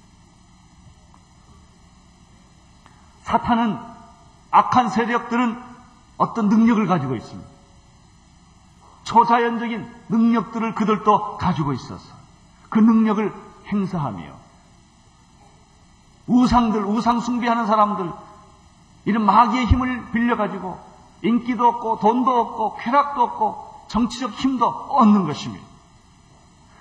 사탄은 3.24 3.95
악한 4.50 4.90
세력들은 4.90 5.62
어떤 6.16 6.48
능력을 6.48 6.86
가지고 6.86 7.14
있습니다. 7.14 7.48
초자연적인 9.04 9.88
능력들을 10.08 10.74
그들도 10.74 11.36
가지고 11.36 11.72
있어서 11.72 12.14
그 12.68 12.78
능력을 12.78 13.32
행사하며 13.68 14.24
우상들, 16.26 16.84
우상 16.84 17.20
숭배하는 17.20 17.66
사람들, 17.66 18.10
이런 19.04 19.24
마귀의 19.24 19.66
힘을 19.66 20.10
빌려가지고 20.10 20.78
인기도 21.22 21.68
없고 21.68 22.00
돈도 22.00 22.30
없고 22.30 22.76
쾌락도 22.78 23.22
없고 23.22 23.84
정치적 23.88 24.32
힘도 24.32 24.66
얻는 24.66 25.26
것입니다. 25.26 25.64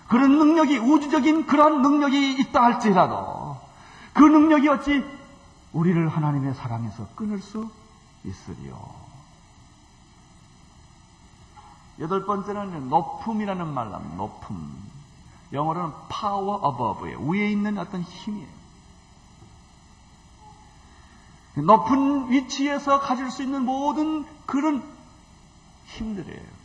그런 0.07 0.37
능력이 0.37 0.79
우주적인 0.79 1.45
그런 1.45 1.81
능력이 1.81 2.39
있다 2.39 2.63
할지라도 2.63 3.57
그 4.13 4.23
능력이 4.23 4.67
어찌 4.69 5.03
우리를 5.75 6.07
하나님의 6.07 6.53
사랑에서 6.53 7.05
끊을 7.15 7.41
수 7.41 7.69
있으리요. 8.23 8.95
여덟 11.99 12.25
번째는 12.25 12.87
높음이라는 12.87 13.73
말 13.73 13.91
나옵니다. 13.91 14.15
높음. 14.15 14.73
영어로는 15.51 15.93
power 16.07 16.61
above예요. 16.65 17.19
위에 17.27 17.51
있는 17.51 17.77
어떤 17.77 18.01
힘이에요. 18.01 18.55
높은 21.57 22.31
위치에서 22.31 23.01
가질 23.01 23.29
수 23.29 23.43
있는 23.43 23.63
모든 23.65 24.25
그런 24.45 24.81
힘들이에요. 25.87 26.55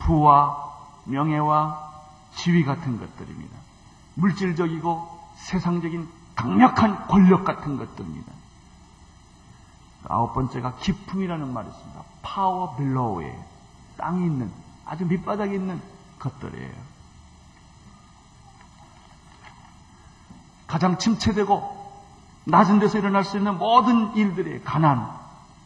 부와 0.00 0.76
명예와 1.04 1.92
지위 2.36 2.64
같은 2.64 2.98
것들입니다. 2.98 3.56
물질적이고 4.14 5.20
세상적인 5.36 6.23
강력한 6.34 7.06
권력 7.06 7.44
같은 7.44 7.76
것들입니다. 7.76 8.32
아홉 10.08 10.34
번째가 10.34 10.76
기품이라는 10.76 11.52
말이 11.52 11.68
있습니다. 11.68 12.02
파워 12.22 12.76
빌로우에 12.76 13.38
땅이 13.96 14.24
있는 14.24 14.52
아주 14.84 15.06
밑바닥에 15.06 15.54
있는 15.54 15.80
것들이에요. 16.18 16.94
가장 20.66 20.98
침체되고 20.98 21.84
낮은 22.44 22.80
데서 22.80 22.98
일어날 22.98 23.24
수 23.24 23.38
있는 23.38 23.56
모든 23.58 24.14
일들의 24.16 24.64
가난, 24.64 25.10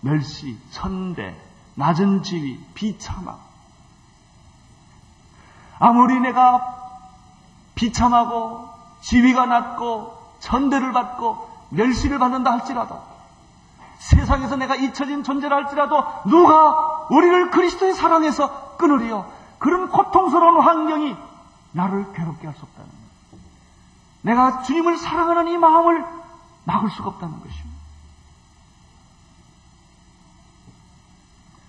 멸시, 0.00 0.58
천대, 0.70 1.36
낮은 1.74 2.22
지위, 2.22 2.62
비참함. 2.74 3.36
아무리 5.78 6.20
내가 6.20 6.76
비참하고 7.74 8.68
지위가 9.00 9.46
낮고 9.46 10.17
천대를 10.40 10.92
받고 10.92 11.48
멸시를 11.70 12.18
받는다 12.18 12.52
할지라도 12.52 13.00
세상에서 13.98 14.56
내가 14.56 14.76
잊혀진 14.76 15.24
존재라 15.24 15.56
할지라도 15.56 16.04
누가 16.26 17.06
우리를 17.10 17.50
그리스도의 17.50 17.94
사랑에서 17.94 18.76
끊으리요? 18.76 19.30
그런 19.58 19.88
고통스러운 19.90 20.60
환경이 20.60 21.16
나를 21.72 22.12
괴롭게 22.12 22.46
할 22.46 22.56
수 22.56 22.64
없다는 22.64 22.88
거예요. 22.88 23.08
내가 24.22 24.62
주님을 24.62 24.96
사랑하는 24.98 25.48
이 25.48 25.58
마음을 25.58 26.04
막을 26.64 26.90
수가 26.90 27.08
없다는 27.08 27.40
것입니다. 27.40 27.78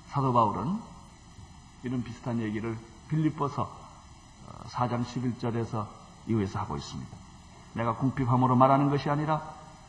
사도 0.10 0.34
바울은 0.34 0.80
이런 1.84 2.04
비슷한 2.04 2.40
얘기를 2.40 2.78
빌립보서 3.08 3.70
4장 4.68 5.02
어, 5.02 5.06
11절에서 5.06 5.88
이후에서 6.28 6.60
하고 6.60 6.78
있습니다. 6.78 7.19
내가 7.80 7.96
궁핍함으로 7.96 8.58
말하는 8.58 8.90
것이 8.90 9.10
아니라 9.10 9.42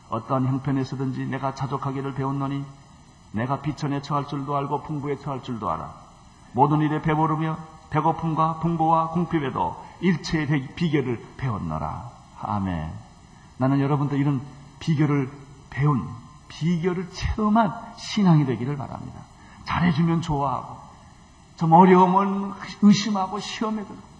어떠한 0.09 0.47
형편에서든지 0.47 1.25
내가 1.25 1.53
자족하기를 1.55 2.13
배웠노니 2.13 2.63
내가 3.33 3.61
비천에 3.61 4.01
처할 4.01 4.27
줄도 4.27 4.55
알고 4.55 4.83
풍부에 4.83 5.17
처할 5.19 5.43
줄도 5.43 5.69
알아. 5.69 5.93
모든 6.53 6.79
일에 6.81 7.01
배부르며 7.01 7.57
배고픔과 7.89 8.59
풍부와 8.59 9.09
궁핍에도 9.09 9.83
일체의 9.99 10.69
비결을 10.75 11.21
배웠노라. 11.37 12.09
아멘. 12.41 12.91
나는 13.57 13.79
여러분들 13.79 14.17
이런 14.17 14.41
비결을 14.79 15.29
배운, 15.69 16.07
비결을 16.47 17.11
체험한 17.11 17.73
신앙이 17.97 18.45
되기를 18.45 18.77
바랍니다. 18.77 19.19
잘해주면 19.65 20.21
좋아하고, 20.21 20.77
좀 21.57 21.73
어려우면 21.73 22.55
의심하고 22.81 23.39
시험에 23.39 23.83
들고, 23.83 24.10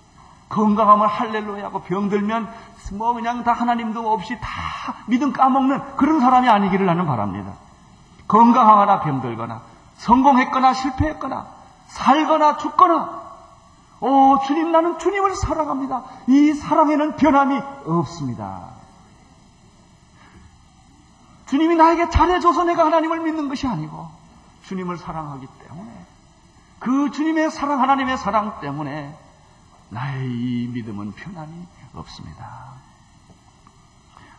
건강하면 0.52 1.08
할렐루야 1.08 1.66
하고 1.66 1.82
병들면 1.82 2.54
뭐 2.94 3.14
그냥 3.14 3.44
다 3.44 3.54
하나님도 3.54 4.12
없이 4.12 4.38
다 4.40 4.50
믿음 5.08 5.32
까먹는 5.32 5.96
그런 5.96 6.20
사람이 6.20 6.50
아니기를 6.50 6.86
나는 6.86 7.06
바랍니다. 7.06 7.54
건강하거나 8.28 9.00
병들거나 9.00 9.62
성공했거나 9.96 10.74
실패했거나 10.74 11.48
살거나 11.88 12.58
죽거나 12.58 13.22
오 14.02 14.40
주님 14.46 14.72
나는 14.72 14.98
주님을 15.00 15.36
사랑합니다. 15.36 16.04
이 16.28 16.54
사랑에는 16.54 17.16
변함이 17.16 17.62
없습니다. 17.86 18.72
주님이 21.46 21.76
나에게 21.76 22.10
잘해줘서 22.10 22.64
내가 22.64 22.86
하나님을 22.86 23.20
믿는 23.22 23.48
것이 23.50 23.68
아니고 23.68 24.08
주님을 24.64 24.98
사랑하기 24.98 25.48
때문에 25.68 25.92
그 26.80 27.12
주님의 27.12 27.52
사랑 27.52 27.82
하나님의 27.82 28.18
사랑 28.18 28.60
때문에 28.60 29.16
나의 29.92 30.26
이 30.26 30.68
믿음은 30.74 31.12
변함이 31.12 31.54
없습니다. 31.94 32.72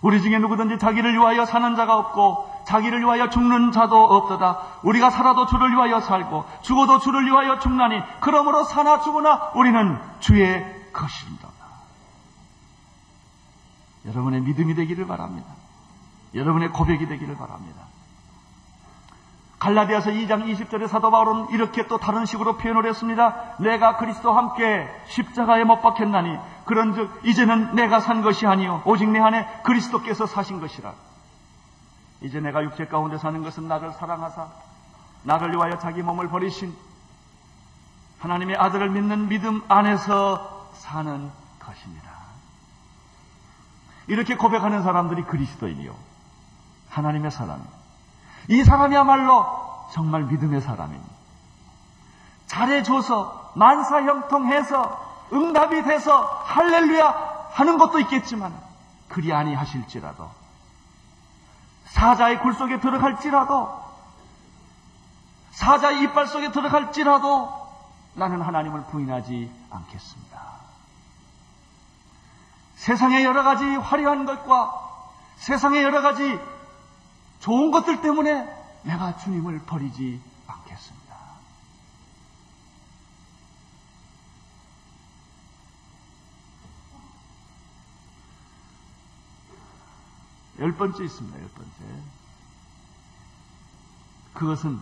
우리 0.00 0.20
중에 0.20 0.38
누구든지 0.38 0.78
자기를 0.78 1.12
위하여 1.14 1.44
사는 1.46 1.76
자가 1.76 1.96
없고 1.96 2.64
자기를 2.66 3.00
위하여 3.00 3.28
죽는 3.28 3.70
자도 3.70 3.96
없도다. 3.96 4.80
우리가 4.82 5.10
살아도 5.10 5.46
주를 5.46 5.70
위하여 5.70 6.00
살고 6.00 6.44
죽어도 6.62 6.98
주를 6.98 7.24
위하여 7.26 7.58
죽나니 7.58 8.02
그러므로 8.20 8.64
사나 8.64 9.00
죽으나 9.00 9.52
우리는 9.54 9.98
주의 10.20 10.90
것입니다. 10.92 11.48
여러분의 14.06 14.40
믿음이 14.40 14.74
되기를 14.74 15.06
바랍니다. 15.06 15.48
여러분의 16.34 16.70
고백이 16.70 17.06
되기를 17.06 17.36
바랍니다. 17.36 17.91
갈라디아서 19.62 20.10
2장 20.10 20.44
20절에 20.44 20.88
사도 20.88 21.12
바울은 21.12 21.50
이렇게 21.50 21.86
또 21.86 21.96
다른 21.96 22.26
식으로 22.26 22.56
표현을 22.56 22.84
했습니다. 22.84 23.54
내가 23.60 23.96
그리스도와 23.96 24.36
함께 24.36 24.88
십자가에 25.06 25.62
못 25.62 25.80
박혔나니 25.82 26.36
그런즉 26.64 27.20
이제는 27.24 27.76
내가 27.76 28.00
산 28.00 28.22
것이 28.22 28.44
아니요 28.44 28.82
오직 28.84 29.08
내 29.08 29.20
안에 29.20 29.46
그리스도께서 29.62 30.26
사신 30.26 30.60
것이라. 30.60 30.92
이제 32.22 32.40
내가 32.40 32.64
육체 32.64 32.86
가운데 32.86 33.18
사는 33.18 33.40
것은 33.40 33.68
나를 33.68 33.92
사랑하사 33.92 34.48
나를 35.22 35.52
위하여 35.52 35.78
자기 35.78 36.02
몸을 36.02 36.26
버리신 36.28 36.74
하나님의 38.18 38.56
아들을 38.56 38.90
믿는 38.90 39.28
믿음 39.28 39.62
안에서 39.68 40.70
사는 40.74 41.30
것입니다. 41.60 42.10
이렇게 44.08 44.34
고백하는 44.34 44.82
사람들이 44.82 45.22
그리스도인이요. 45.22 45.94
하나님의 46.88 47.30
사람입니다. 47.30 47.81
이 48.48 48.64
사람이야말로 48.64 49.46
정말 49.92 50.24
믿음의 50.24 50.60
사람입니다. 50.60 51.12
잘해줘서 52.46 53.52
만사 53.54 54.02
형통해서 54.02 55.28
응답이 55.32 55.82
돼서 55.82 56.22
할렐루야 56.44 57.32
하는 57.52 57.78
것도 57.78 58.00
있겠지만 58.00 58.54
그리 59.08 59.32
아니하실지라도 59.32 60.30
사자의 61.84 62.40
굴 62.40 62.54
속에 62.54 62.80
들어갈지라도 62.80 63.82
사자의 65.52 66.02
이빨 66.02 66.26
속에 66.26 66.50
들어갈지라도 66.50 67.62
나는 68.14 68.40
하나님을 68.40 68.84
부인하지 68.84 69.50
않겠습니다. 69.70 70.42
세상의 72.76 73.24
여러 73.24 73.42
가지 73.42 73.64
화려한 73.64 74.24
것과 74.26 74.80
세상의 75.36 75.82
여러 75.82 76.02
가지 76.02 76.38
좋은 77.42 77.72
것들 77.72 78.00
때문에 78.02 78.46
내가 78.84 79.16
주님을 79.18 79.62
버리지 79.66 80.20
않겠습니다. 80.46 81.16
열 90.60 90.72
번째 90.76 91.04
있습니다. 91.04 91.40
열 91.40 91.48
번째. 91.48 91.72
그것은 94.34 94.80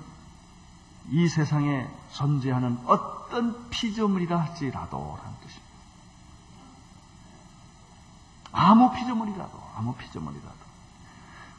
이 1.08 1.28
세상에 1.28 1.88
존재하는 2.12 2.78
어떤 2.84 3.70
피조물이라 3.70 4.38
할지라도 4.38 5.18
라는 5.22 5.38
뜻입니다. 5.40 5.70
아무 8.52 8.92
피조물이라도, 8.92 9.70
아무 9.76 9.94
피조물이라도. 9.94 10.69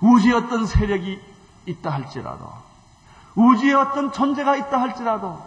우주에 0.02 0.34
어떤 0.34 0.66
세력이 0.66 1.22
있다 1.66 1.92
할지라도, 1.92 2.52
우주에 3.36 3.74
어떤 3.74 4.12
존재가 4.12 4.56
있다 4.58 4.82
할지라도, 4.82 5.42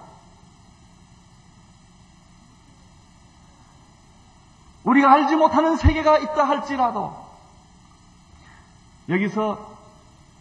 우리가 4.85 5.11
알지 5.13 5.37
못하는 5.37 5.77
세계가 5.77 6.19
있다 6.19 6.49
할지라도, 6.49 7.25
여기서 9.09 9.75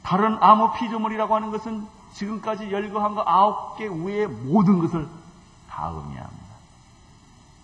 다른 0.03 0.37
암호 0.41 0.73
피조물이라고 0.73 1.35
하는 1.35 1.51
것은 1.51 1.87
지금까지 2.13 2.71
열거한 2.71 3.15
거 3.15 3.23
아홉 3.25 3.77
개 3.77 3.87
외의 3.87 4.27
모든 4.27 4.79
것을 4.79 5.09
다 5.69 5.87
의미합니다. 5.87 6.43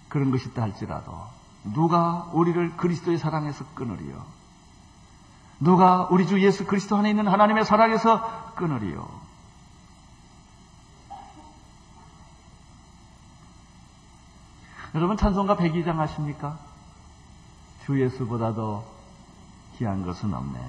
그런 0.07 0.31
것이 0.31 0.49
있다 0.49 0.63
할지라도, 0.63 1.15
누가 1.63 2.27
우리를 2.31 2.75
그리스도의 2.77 3.19
사랑에서 3.19 3.65
끊으리요? 3.75 4.38
누가 5.59 6.07
우리 6.09 6.25
주 6.25 6.41
예수 6.41 6.65
그리스도 6.65 6.95
안에 6.97 7.09
있는 7.09 7.27
하나님의 7.27 7.65
사랑에서 7.65 8.53
끊으리요. 8.55 9.07
여러분 14.95 15.17
찬송가 15.17 15.55
102장 15.57 15.97
하십니까? 15.97 16.57
주 17.85 18.01
예수보다도 18.01 18.83
귀한 19.77 20.03
것은 20.05 20.33
없네. 20.33 20.59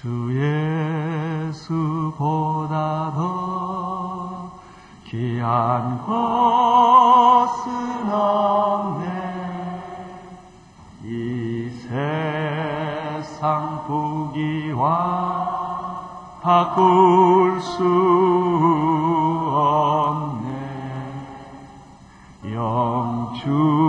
주 0.00 0.30
예수보다도 1.50 2.20
귀한 5.06 6.06
것은 6.06 6.52
없네. 8.12 9.10
이 11.04 11.70
세. 11.88 12.39
세상 13.40 13.86
부귀와 13.86 14.84
바꿀 16.42 17.58
수 17.58 17.82
없네. 19.56 20.44
영축 22.52 23.79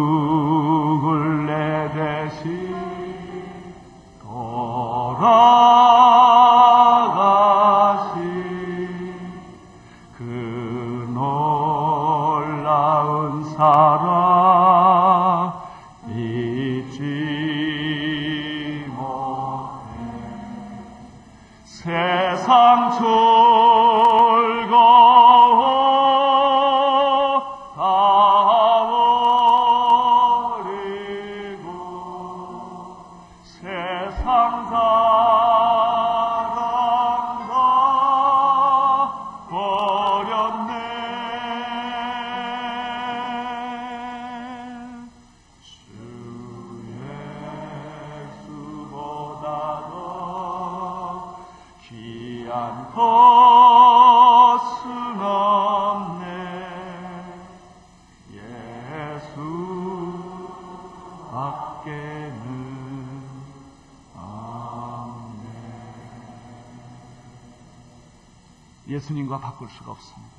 예수님과 69.02 69.40
바꿀 69.40 69.68
수가 69.70 69.92
없습니다. 69.92 70.36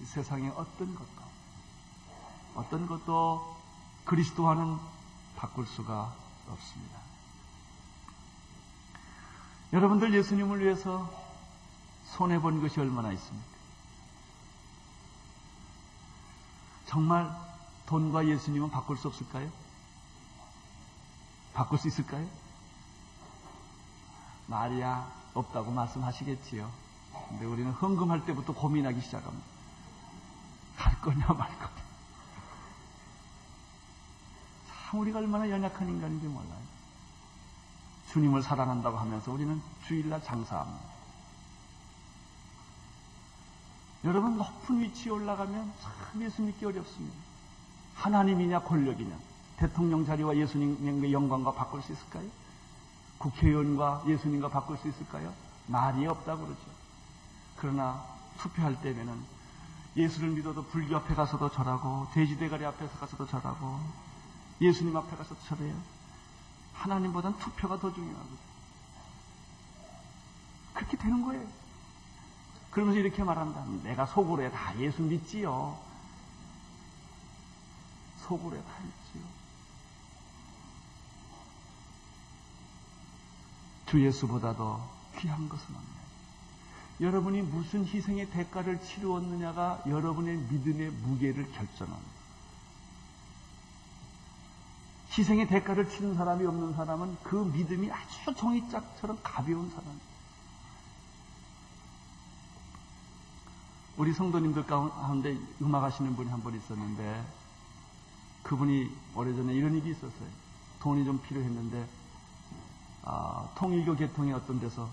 이 0.00 0.04
세상의 0.04 0.50
어떤 0.50 0.94
것도 0.94 1.24
어떤 2.54 2.86
것도 2.86 3.56
그리스도와는 4.04 4.78
바꿀 5.36 5.66
수가 5.66 6.14
없습니다. 6.48 6.98
여러분들 9.72 10.14
예수님을 10.14 10.60
위해서 10.60 11.10
손해본 12.12 12.60
것이 12.60 12.78
얼마나 12.78 13.10
있습니까? 13.12 13.48
정말 16.86 17.34
돈과 17.86 18.28
예수님은 18.28 18.70
바꿀 18.70 18.96
수 18.98 19.08
없을까요? 19.08 19.50
바꿀 21.54 21.78
수 21.78 21.88
있을까요? 21.88 22.28
말이야 24.46 25.10
없다고 25.32 25.70
말씀하시겠지요. 25.72 26.83
근데 27.28 27.44
우리는 27.46 27.70
헌금할 27.72 28.24
때부터 28.24 28.52
고민하기 28.52 29.00
시작합니다. 29.00 29.46
갈 30.76 31.00
거냐 31.00 31.26
말 31.26 31.48
거냐. 31.58 31.84
참 34.90 35.00
우리가 35.00 35.18
얼마나 35.18 35.48
연약한 35.48 35.88
인간인지 35.88 36.26
몰라요. 36.26 36.74
주님을 38.12 38.42
사랑한다고 38.42 38.96
하면서 38.96 39.32
우리는 39.32 39.60
주일날 39.86 40.22
장사합니다. 40.22 40.94
여러분 44.04 44.36
높은 44.36 44.80
위치에 44.80 45.10
올라가면 45.10 45.72
참 45.80 46.22
예수 46.22 46.42
믿기 46.42 46.64
어렵습니다. 46.66 47.16
하나님이냐 47.96 48.60
권력이냐 48.60 49.16
대통령 49.56 50.04
자리와 50.04 50.36
예수님의 50.36 51.12
영광과 51.12 51.52
바꿀 51.52 51.82
수 51.82 51.92
있을까요? 51.92 52.28
국회의원과 53.18 54.04
예수님과 54.06 54.48
바꿀 54.48 54.76
수 54.78 54.88
있을까요? 54.88 55.32
말이 55.66 56.06
없다고 56.06 56.44
그러죠. 56.44 56.83
그러나 57.64 58.04
투표할 58.40 58.78
때면은 58.82 59.24
예수를 59.96 60.28
믿어도 60.32 60.66
불교 60.66 60.96
앞에 60.96 61.14
가서도 61.14 61.50
절하고 61.50 62.08
돼지대가리 62.12 62.62
앞에서 62.66 62.98
가서도 62.98 63.26
절하고 63.26 63.80
예수님 64.60 64.94
앞에 64.94 65.16
가서도 65.16 65.40
절해요. 65.44 65.74
하나님보단 66.74 67.38
투표가 67.38 67.78
더 67.78 67.90
중요하거든요. 67.90 68.38
그렇게 70.74 70.98
되는 70.98 71.24
거예요. 71.24 71.42
그러면서 72.70 73.00
이렇게 73.00 73.24
말한다. 73.24 73.64
내가 73.82 74.04
속으로 74.04 74.50
다 74.50 74.78
예수 74.78 75.00
믿지요. 75.00 75.80
속으로 78.26 78.62
다 78.62 78.72
믿지요. 78.82 79.24
주 83.86 84.04
예수보다 84.04 84.54
도 84.54 84.86
귀한 85.18 85.48
것은 85.48 85.64
없네. 85.74 86.03
여러분이 87.00 87.42
무슨 87.42 87.84
희생의 87.86 88.30
대가를 88.30 88.80
치루었느냐가 88.80 89.82
여러분의 89.86 90.36
믿음의 90.36 90.90
무게를 90.90 91.50
결정합니다. 91.52 92.14
희생의 95.16 95.46
대가를 95.48 95.88
치는 95.88 96.14
사람이 96.14 96.44
없는 96.46 96.74
사람은 96.74 97.16
그 97.22 97.36
믿음이 97.36 97.90
아주 97.90 98.34
종이짝처럼 98.34 99.18
가벼운 99.22 99.70
사람입니다. 99.70 100.04
우리 103.96 104.12
성도님들 104.12 104.66
가운데 104.66 105.38
음악하시는 105.62 106.16
분이 106.16 106.28
한 106.30 106.42
분 106.42 106.56
있었는데 106.56 107.24
그분이 108.42 108.90
오래전에 109.14 109.54
이런 109.54 109.74
일이 109.76 109.90
있었어요. 109.90 110.28
돈이 110.80 111.04
좀 111.04 111.20
필요했는데 111.22 111.88
아, 113.04 113.48
통일교 113.56 113.96
계통의 113.96 114.32
어떤 114.34 114.58
데서 114.60 114.88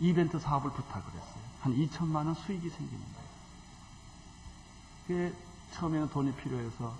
이벤트 0.00 0.38
사업을 0.38 0.70
부탁을 0.70 1.12
했어요. 1.12 1.48
한 1.60 1.74
2천만 1.74 2.26
원 2.26 2.34
수익이 2.34 2.68
생기는 2.68 3.00
거예요. 3.00 3.28
그게 5.06 5.34
처음에는 5.74 6.08
돈이 6.10 6.32
필요해서 6.34 6.94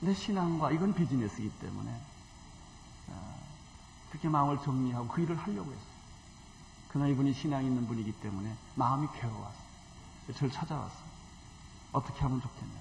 내 0.00 0.14
신앙과 0.14 0.70
이건 0.70 0.94
비즈니스이기 0.94 1.50
때문에 1.58 2.00
아, 3.10 3.34
그렇게 4.10 4.28
마음을 4.28 4.58
정리하고 4.62 5.08
그 5.08 5.20
일을 5.20 5.36
하려고 5.36 5.70
했어요. 5.70 5.90
그러나 6.88 7.08
이분이 7.08 7.34
신앙 7.34 7.64
있는 7.64 7.86
분이기 7.86 8.12
때문에 8.12 8.56
마음이 8.74 9.06
괴로웠어요. 9.14 9.70
저를 10.34 10.50
찾아왔어요. 10.50 11.10
어떻게 11.92 12.20
하면 12.20 12.40
좋겠냐. 12.40 12.80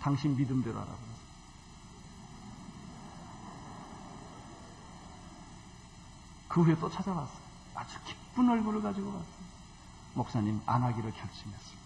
당신 0.00 0.36
믿음대로 0.36 0.78
하라고 0.78 0.96
그랬어요. 0.96 1.20
그 6.48 6.62
후에 6.62 6.78
또 6.80 6.90
찾아왔어요. 6.90 7.49
아주 7.80 7.98
기쁜 8.04 8.48
얼굴을 8.50 8.82
가지고 8.82 9.08
왔어요. 9.08 9.40
목사님, 10.14 10.60
안 10.66 10.82
하기로 10.82 11.10
결심했습니다. 11.10 11.80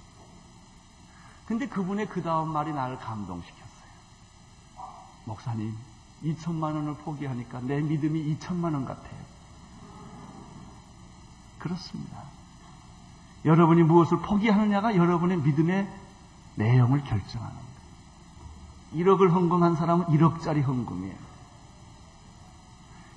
근데 1.47 1.69
그분의 1.69 2.09
그 2.09 2.23
다음 2.23 2.49
말이 2.49 2.73
나를 2.73 2.99
감동시켰어요. 2.99 3.65
목사님, 5.25 5.77
2천만 6.25 6.75
원을 6.75 6.95
포기하니까 6.97 7.61
내 7.61 7.81
믿음이 7.81 8.37
2천만 8.37 8.75
원 8.75 8.85
같아요. 8.87 9.25
그렇습니다. 11.59 12.23
여러분이 13.45 13.83
무엇을 13.85 14.19
포기하느냐가 14.19 14.97
여러분의 14.97 15.39
믿음의 15.39 15.89
내용을 16.57 17.05
결정하는 17.05 17.57
거예요. 18.93 19.17
1억을 19.17 19.31
헌금한 19.33 19.77
사람은 19.77 20.07
1억짜리 20.07 20.63
헌금이에요. 20.65 21.34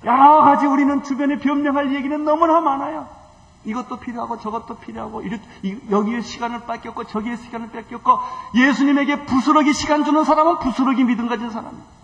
여러 0.04 0.42
가지 0.42 0.66
우리는 0.66 1.02
주변에 1.02 1.38
변명할 1.38 1.94
얘기는 1.94 2.24
너무나 2.24 2.60
많아요. 2.60 3.08
이것도 3.64 3.98
필요하고 3.98 4.38
저것도 4.38 4.76
필요하고 4.78 5.22
여기에 5.90 6.20
시간을 6.20 6.60
뺏겼고 6.66 7.04
저기에 7.04 7.36
시간을 7.36 7.70
뺏겼고 7.70 8.20
예수님에게 8.54 9.26
부스러기 9.26 9.72
시간 9.72 10.04
주는 10.04 10.24
사람은 10.24 10.60
부스러기 10.60 11.04
믿음 11.04 11.28
가진 11.28 11.50
사람이에요. 11.50 11.98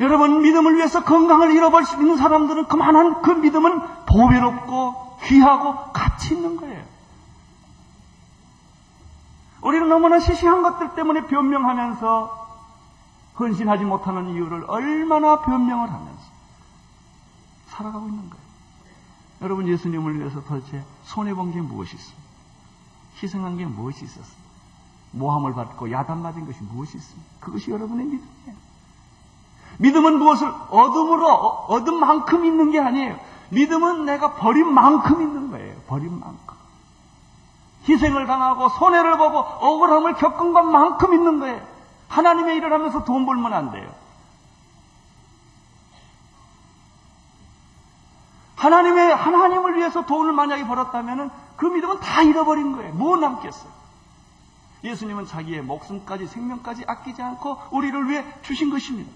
여러분 0.00 0.42
믿음을 0.42 0.76
위해서 0.76 1.04
건강을 1.04 1.52
잃어버릴 1.52 1.86
수 1.86 1.96
있는 1.96 2.16
사람들은 2.16 2.64
그만한 2.66 3.22
그 3.22 3.30
믿음은 3.30 3.80
보배롭고 4.06 5.18
귀하고 5.24 5.92
가치 5.92 6.34
있는 6.34 6.56
거예요. 6.56 6.82
우리는 9.60 9.88
너무나 9.88 10.18
시시한 10.18 10.62
것들 10.62 10.94
때문에 10.94 11.26
변명하면서 11.26 12.39
헌신하지 13.40 13.84
못하는 13.84 14.34
이유를 14.34 14.64
얼마나 14.68 15.40
변명을 15.40 15.90
하면서 15.90 16.20
살아가고 17.68 18.06
있는 18.06 18.28
거예요. 18.28 18.44
여러분 19.42 19.66
예수님을 19.66 20.20
위해서 20.20 20.44
도대체 20.44 20.84
손해본 21.04 21.52
게 21.52 21.60
무엇이 21.62 21.96
있습니까? 21.96 22.22
희생한 23.22 23.56
게 23.56 23.64
무엇이 23.64 24.04
있었습니까? 24.04 24.40
모함을 25.12 25.54
받고 25.54 25.90
야단 25.90 26.22
맞은 26.22 26.46
것이 26.46 26.62
무엇이 26.62 26.98
있습니까? 26.98 27.30
그것이 27.40 27.70
여러분의 27.70 28.04
믿음이에요. 28.04 28.70
믿음은 29.78 30.18
무엇을 30.18 30.46
얻음으로 30.48 31.26
얻은 31.68 31.94
만큼 31.94 32.44
있는 32.44 32.70
게 32.70 32.78
아니에요. 32.78 33.18
믿음은 33.48 34.04
내가 34.04 34.34
버린 34.34 34.72
만큼 34.72 35.22
있는 35.22 35.50
거예요. 35.50 35.74
버린 35.86 36.20
만큼. 36.20 36.56
희생을 37.88 38.26
당하고 38.26 38.68
손해를 38.68 39.16
보고 39.16 39.38
억울함을 39.38 40.14
겪은 40.14 40.52
것만큼 40.52 41.14
있는 41.14 41.40
거예요. 41.40 41.69
하나님의 42.10 42.56
일을 42.56 42.72
하면서 42.72 43.04
돈 43.04 43.24
벌면 43.24 43.54
안 43.54 43.70
돼요. 43.70 43.90
하나님의 48.56 49.14
하나님을 49.14 49.76
위해서 49.78 50.04
돈을 50.04 50.32
만약에 50.32 50.66
벌었다면 50.66 51.30
그 51.56 51.66
믿음은 51.66 52.00
다 52.00 52.22
잃어버린 52.22 52.72
거예요. 52.72 52.92
뭐 52.92 53.16
남겠어요? 53.16 53.70
예수님은 54.84 55.26
자기의 55.26 55.62
목숨까지 55.62 56.26
생명까지 56.26 56.84
아끼지 56.86 57.22
않고 57.22 57.58
우리를 57.70 58.08
위해 58.10 58.24
주신 58.42 58.70
것입니다. 58.70 59.10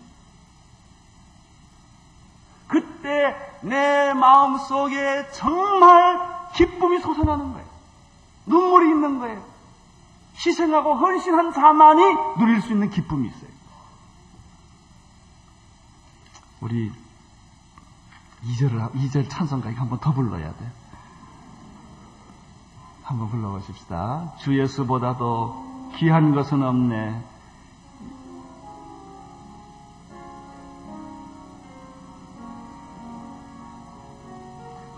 그때 2.69 3.37
내 3.61 4.15
마음 4.15 4.57
속에 4.57 5.29
정말 5.33 6.51
기쁨이 6.55 7.01
솟아나는 7.01 7.53
거예요. 7.53 7.67
눈물이 8.47 8.89
있는 8.89 9.19
거예요. 9.19 9.54
희생하고 10.45 10.95
헌신한 10.95 11.53
자만이 11.53 12.03
누릴 12.39 12.61
수 12.61 12.73
있는 12.73 12.91
기쁨이 12.91 13.29
있어요. 13.29 13.51
우리 16.61 16.93
2절을, 18.45 18.93
2절 18.93 19.29
찬송가 19.29 19.71
이거 19.71 19.81
한번 19.81 19.99
더 20.01 20.13
불러야 20.13 20.53
돼. 20.53 20.73
한번 23.03 23.29
불러보십시다. 23.31 24.33
주 24.39 24.59
예수보다도 24.59 25.93
귀한 25.97 26.35
것은 26.35 26.63
없네. 26.63 27.23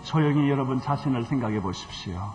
조용히 0.03 0.49
여러분 0.49 0.81
자신을 0.81 1.25
생각해 1.25 1.61
보십시오. 1.61 2.33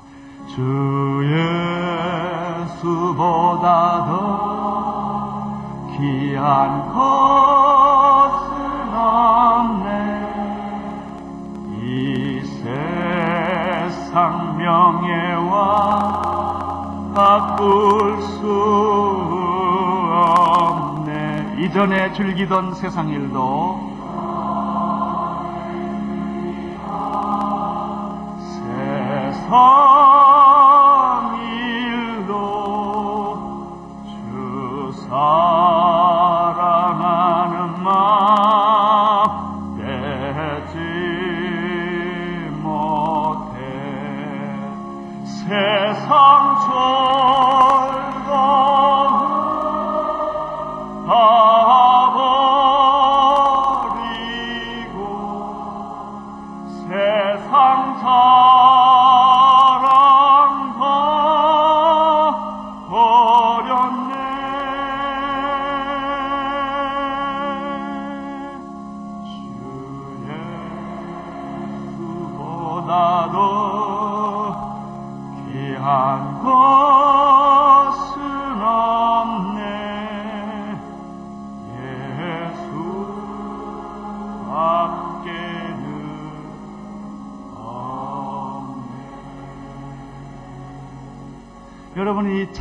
주예 0.55 2.32
수보다 2.67 4.05
더 4.07 5.53
귀한 5.97 6.93
것은 6.93 8.53
없네. 8.95 9.91
이 11.81 12.41
세상 13.91 14.57
명예와 14.57 16.23
바꿀 17.15 18.21
수 18.23 18.47
없네. 20.11 21.57
이전에 21.59 22.13
즐기던 22.13 22.75
세상 22.75 23.09
일도 23.09 23.92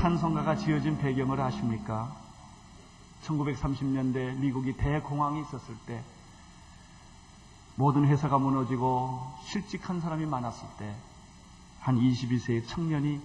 찬송가가 0.01 0.55
지어진 0.55 0.97
배경을 0.97 1.39
아십니까? 1.39 2.11
1930년대 3.23 4.35
미국이 4.37 4.73
대공황이 4.73 5.41
있었을 5.41 5.75
때 5.85 6.03
모든 7.75 8.07
회사가 8.07 8.39
무너지고 8.39 9.21
실직한 9.43 10.01
사람이 10.01 10.25
많았을 10.25 10.67
때 10.79 10.95
한 11.81 11.99
22세의 11.99 12.67
청년이 12.67 13.19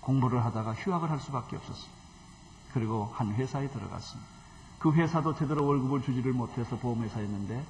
공부를 0.00 0.44
하다가 0.44 0.74
휴학을 0.74 1.10
할 1.10 1.18
수밖에 1.20 1.56
없었습니다. 1.56 1.92
그리고 2.72 3.10
한 3.14 3.32
회사에 3.34 3.68
들어갔습니다. 3.68 4.28
그 4.78 4.92
회사도 4.92 5.34
제대로 5.36 5.66
월급을 5.66 6.02
주지를 6.02 6.32
못해서 6.32 6.76
보험회사였는데 6.76 7.64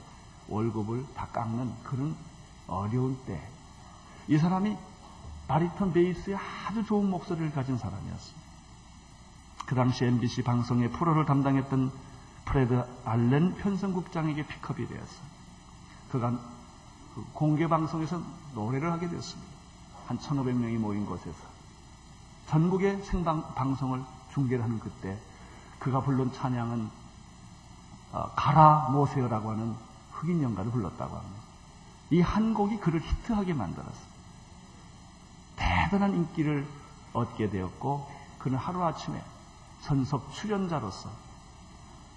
월급을 0.48 1.06
다 1.14 1.26
깎는 1.26 1.72
그런 1.84 2.14
어려운 2.66 3.18
때 3.24 3.56
이 4.28 4.38
사람이 4.38 4.76
바리톤 5.48 5.92
베이스의 5.92 6.36
아주 6.66 6.84
좋은 6.84 7.08
목소리를 7.08 7.52
가진 7.52 7.78
사람이었습니다. 7.78 8.46
그 9.66 9.74
당시 9.74 10.04
MBC 10.04 10.42
방송의 10.42 10.90
프로를 10.90 11.24
담당했던 11.24 11.92
프레드 12.44 12.84
알렌 13.04 13.54
편성국장에게 13.56 14.46
픽업이 14.46 14.86
되었어요. 14.86 15.26
그간 16.10 16.40
그 17.14 17.24
공개 17.32 17.66
방송에서 17.68 18.22
노래를 18.54 18.92
하게 18.92 19.08
됐습니다. 19.08 19.52
한 20.06 20.18
1,500명이 20.18 20.78
모인 20.78 21.04
곳에서 21.06 21.36
전국의 22.48 23.02
생방 23.02 23.54
방송을 23.54 24.04
중계를 24.32 24.62
하는 24.62 24.78
그때 24.78 25.18
그가 25.80 26.00
부른 26.00 26.32
찬양은 26.32 26.88
어, 28.12 28.30
가라 28.36 28.88
모세어라고 28.90 29.50
하는 29.50 29.74
흑인 30.12 30.42
연가를 30.42 30.70
불렀다고 30.70 31.16
합니다. 31.16 31.36
이 32.10 32.20
한 32.20 32.54
곡이 32.54 32.78
그를 32.78 33.00
히트하게 33.00 33.52
만들었어요. 33.54 34.05
대단한 35.56 36.14
인기를 36.14 36.66
얻게 37.12 37.48
되었고 37.50 38.08
그는 38.38 38.58
하루아침에 38.58 39.20
선석 39.80 40.32
출연자로서 40.32 41.10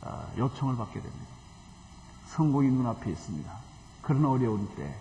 어, 0.01 0.33
요청을 0.37 0.77
받게 0.77 1.01
됩니다. 1.01 1.27
성공이 2.27 2.69
눈앞에 2.69 3.11
있습니다. 3.11 3.51
그런 4.01 4.25
어려운 4.25 4.67
때 4.75 4.95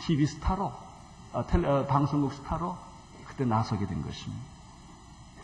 TV 0.00 0.26
스타로 0.26 0.64
어, 1.32 1.40
어, 1.40 1.86
방송국 1.86 2.32
스타로 2.32 2.76
그때 3.26 3.44
나서게 3.44 3.86
된 3.86 4.02
것입니다. 4.02 4.44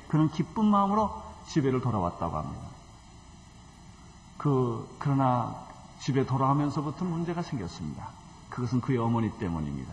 그는 0.08 0.28
기쁜 0.30 0.64
마음으로 0.66 1.22
집에를 1.46 1.80
돌아왔다고 1.80 2.36
합니다. 2.36 2.62
그 4.38 4.96
그러나 4.98 5.54
집에 6.00 6.26
돌아오면서부터 6.26 7.04
문제가 7.04 7.42
생겼습니다. 7.42 8.08
그것은 8.50 8.80
그의 8.80 8.98
어머니 8.98 9.30
때문입니다. 9.38 9.92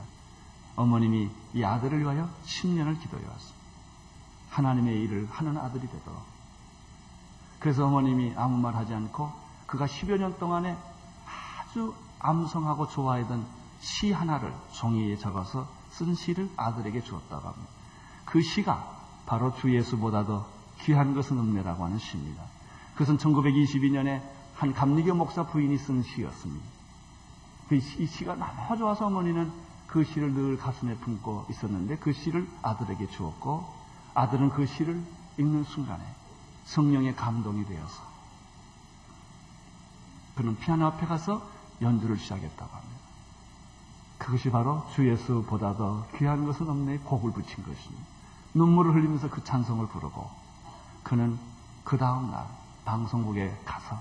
어머님이 0.79 1.29
이 1.53 1.63
아들을 1.63 1.99
위하여 1.99 2.29
10년을 2.45 3.01
기도해 3.01 3.25
왔습니다. 3.27 3.59
하나님의 4.49 5.01
일을 5.03 5.27
하는 5.29 5.57
아들이 5.57 5.87
되도록. 5.87 6.23
그래서 7.59 7.85
어머님이 7.85 8.33
아무 8.37 8.57
말 8.57 8.75
하지 8.75 8.93
않고 8.93 9.29
그가 9.67 9.85
10여 9.85 10.17
년 10.17 10.37
동안에 10.39 10.77
아주 11.61 11.93
암송하고 12.19 12.87
좋아하던 12.87 13.45
시 13.81 14.13
하나를 14.13 14.53
종이에 14.71 15.17
적어서 15.17 15.67
쓴 15.91 16.15
시를 16.15 16.49
아들에게 16.55 17.01
주었다고 17.01 17.47
합니다. 17.47 17.69
그 18.25 18.41
시가 18.41 18.97
바로 19.25 19.53
주 19.55 19.75
예수보다도 19.75 20.45
귀한 20.81 21.13
것은 21.13 21.37
없네라고 21.39 21.83
하는 21.83 21.99
시입니다. 21.99 22.43
그것은 22.93 23.17
1922년에 23.17 24.21
한 24.55 24.73
감리교 24.73 25.13
목사 25.13 25.45
부인이 25.45 25.77
쓴 25.77 26.03
시였습니다. 26.03 26.65
그 27.67 27.75
이 27.75 28.07
시가 28.07 28.35
너무 28.35 28.77
좋아서 28.77 29.07
어머니는 29.07 29.68
그 29.91 30.04
시를 30.04 30.34
늘 30.34 30.58
가슴에 30.58 30.95
품고 30.97 31.47
있었는데 31.49 31.97
그 31.97 32.13
시를 32.13 32.47
아들에게 32.62 33.08
주었고 33.08 33.65
아들은 34.13 34.49
그 34.52 34.65
시를 34.65 35.02
읽는 35.38 35.63
순간에 35.63 36.04
성령의 36.65 37.15
감동이 37.15 37.65
되어서 37.65 38.04
그는 40.36 40.58
피아노 40.58 40.86
앞에 40.86 41.08
가서 41.08 41.41
연주를 41.82 42.17
시작했다고 42.17 42.75
합니다. 42.75 42.99
그것이 44.17 44.52
바로 44.52 44.86
주 44.93 45.10
예수보다 45.10 45.75
더 45.75 46.06
귀한 46.17 46.45
것은 46.45 46.69
없네 46.69 46.99
곡을 46.99 47.32
붙인 47.32 47.63
것입니다. 47.63 48.06
눈물을 48.54 48.93
흘리면서 48.93 49.30
그 49.30 49.43
찬송을 49.43 49.88
부르고 49.88 50.30
그는 51.04 51.39
그 51.84 51.97
다음 51.97 52.30
날 52.30 52.45
방송국에 52.86 53.62
가서 53.65 53.97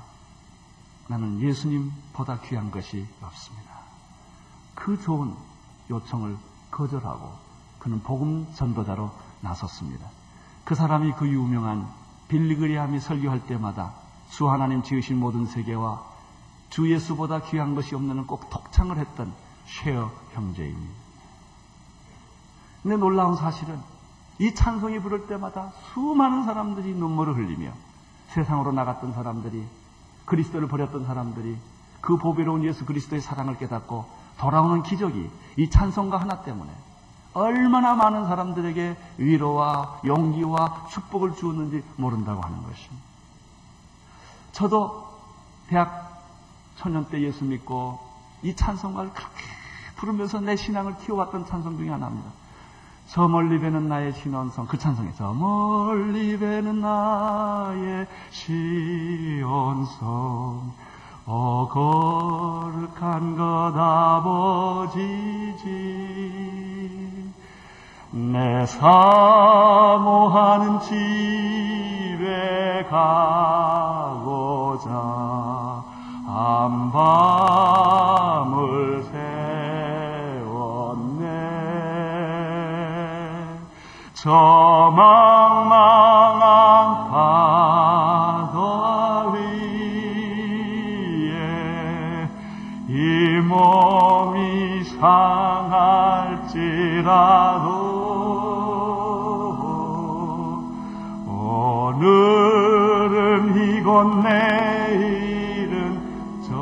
나는 1.08 1.40
예수님보다 1.40 2.40
귀한 2.40 2.70
것이 2.70 3.06
없습니다. 3.22 3.78
그 4.74 5.00
좋은 5.00 5.34
요청을 5.90 6.36
거절하고 6.70 7.32
그는 7.78 8.02
복음 8.02 8.46
전도자로 8.54 9.10
나섰습니다. 9.40 10.06
그 10.64 10.74
사람이 10.74 11.12
그 11.12 11.28
유명한 11.28 11.88
빌리그리함이 12.28 13.00
설교할 13.00 13.46
때마다 13.46 13.94
주 14.30 14.50
하나님 14.50 14.82
지으신 14.82 15.18
모든 15.18 15.46
세계와 15.46 16.04
주 16.70 16.90
예수보다 16.92 17.40
귀한 17.42 17.74
것이 17.74 17.94
없는 17.94 18.26
꼭 18.26 18.50
독창을 18.50 18.98
했던 18.98 19.32
쉐어 19.66 20.10
형제입니다. 20.32 20.94
근데 22.82 22.96
놀라운 22.96 23.36
사실은 23.36 23.78
이 24.38 24.54
찬송이 24.54 25.00
부를 25.00 25.26
때마다 25.26 25.72
수많은 25.92 26.44
사람들이 26.44 26.94
눈물을 26.94 27.36
흘리며 27.36 27.72
세상으로 28.28 28.72
나갔던 28.72 29.14
사람들이 29.14 29.66
그리스도를 30.26 30.68
버렸던 30.68 31.06
사람들이 31.06 31.56
그 32.00 32.16
보배로운 32.16 32.62
예수 32.64 32.84
그리스도의 32.84 33.20
사랑을 33.20 33.56
깨닫고 33.58 34.17
돌아오는 34.38 34.82
기적이 34.82 35.30
이 35.56 35.70
찬송가 35.70 36.16
하나 36.16 36.42
때문에 36.42 36.70
얼마나 37.34 37.94
많은 37.94 38.26
사람들에게 38.26 38.96
위로와 39.18 40.00
용기와 40.04 40.86
축복을 40.90 41.34
주었는지 41.34 41.84
모른다고 41.96 42.40
하는 42.40 42.62
것입니다. 42.62 43.04
저도 44.52 45.06
대학 45.68 46.24
초년 46.76 47.08
때 47.08 47.20
예수 47.20 47.44
믿고 47.44 48.00
이 48.42 48.54
찬송가를 48.54 49.12
그렇게 49.12 49.42
부르면서 49.96 50.40
내 50.40 50.56
신앙을 50.56 50.96
키워왔던 50.98 51.46
찬송 51.46 51.76
중에 51.76 51.90
하나입니다. 51.90 52.30
저 53.08 53.26
멀리 53.26 53.58
배는 53.58 53.88
나의 53.88 54.12
신원성 54.12 54.66
그 54.66 54.78
찬송에 54.78 55.12
저 55.16 55.32
멀리 55.32 56.38
배는 56.38 56.80
나의 56.80 58.06
시온성 58.30 59.92
어 61.30 61.68
거룩한 61.70 63.36
것 63.36 63.74
아버지지. 63.76 64.98
내 68.10 68.64
사모하는 68.64 69.20
집에 70.80 72.16
가고자 72.88 74.08
한밤을 76.26 77.42
세웠네. 80.42 80.78
저 84.14 84.90
망망한 84.96 86.40
파 87.10 87.87
몸이 93.48 94.84
상할지라도 94.84 95.38
오늘은 101.96 103.56
이곳 103.56 104.22
내일은 104.22 105.98
저곳 106.42 106.58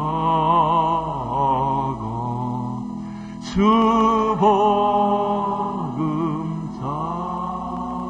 주 3.42 4.36
복음 4.38 5.98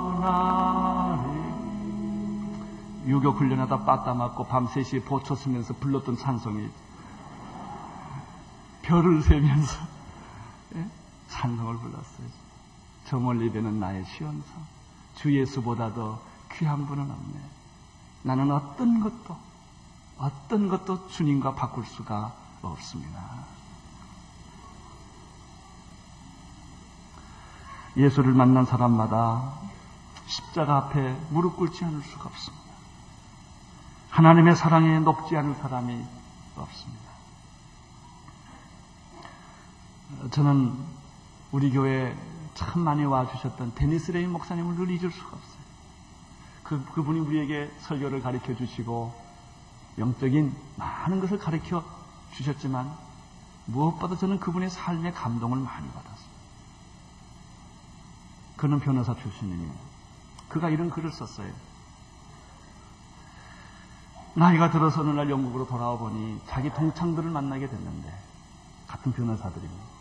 전하리. 0.01 0.37
유교 3.07 3.31
훈련하다 3.31 3.79
빠따 3.85 4.13
맞고 4.13 4.45
밤 4.45 4.67
3시에 4.67 5.03
보초 5.07 5.35
쓰면서 5.35 5.73
불렀던 5.81 6.19
찬송이 6.19 6.69
별을 8.87 9.21
세면서 9.23 9.79
예? 10.77 10.89
찬송을 11.29 11.79
불렀어요. 11.79 12.29
저 13.07 13.19
멀리 13.19 13.51
배는 13.51 13.81
나의 13.81 14.05
시원성. 14.05 14.67
주 15.17 15.37
예수보다 15.37 15.93
더 15.93 16.21
귀한 16.53 16.87
분은 16.87 17.03
없네. 17.03 17.41
나는 18.23 18.51
어떤 18.51 19.01
것도, 19.01 19.37
어떤 20.19 20.69
것도 20.69 21.09
주님과 21.09 21.55
바꿀 21.55 21.85
수가 21.85 22.33
없습니다. 22.63 23.45
예수를 27.97 28.33
만난 28.33 28.67
사람마다 28.67 29.55
십자가 30.27 30.77
앞에 30.77 31.13
무릎 31.31 31.57
꿇지 31.57 31.85
않을 31.85 32.03
수가 32.03 32.25
없습니다. 32.27 32.67
하나님의 34.11 34.55
사랑에 34.57 35.01
높지 35.01 35.37
않을 35.37 35.55
사람이 35.57 36.05
없습니다. 36.57 37.06
저는 40.31 40.73
우리 41.53 41.71
교회 41.71 42.17
참 42.55 42.83
많이 42.83 43.05
와주셨던 43.05 43.75
데니스 43.75 44.13
레인 44.13 44.31
목사님을 44.33 44.77
늘 44.77 44.91
잊을 44.91 45.11
수가 45.11 45.29
없어요. 45.29 45.57
그, 46.63 46.85
그분이 46.93 47.21
우리에게 47.21 47.71
설교를 47.81 48.23
가르쳐 48.23 48.55
주시고 48.55 49.15
영적인 49.99 50.55
많은 50.77 51.21
것을 51.21 51.39
가르쳐 51.39 51.85
주셨지만 52.33 52.93
무엇보다 53.67 54.17
저는 54.17 54.39
그분의 54.41 54.71
삶의 54.71 55.13
감동을 55.13 55.59
많이 55.59 55.89
받았어요. 55.89 56.37
그는 58.57 58.81
변호사 58.81 59.15
출신이니 59.15 59.71
그가 60.49 60.71
이런 60.71 60.91
글을 60.91 61.13
썼어요. 61.13 61.53
나이가 64.35 64.71
들어서 64.71 65.01
어느 65.01 65.11
날 65.11 65.31
영국으로 65.31 65.67
돌아와 65.67 65.97
보니 65.97 66.41
자기 66.47 66.73
동창들을 66.73 67.31
만나게 67.31 67.69
됐는데 67.69 68.13
같은 68.87 69.13
변호사들입니다. 69.13 69.96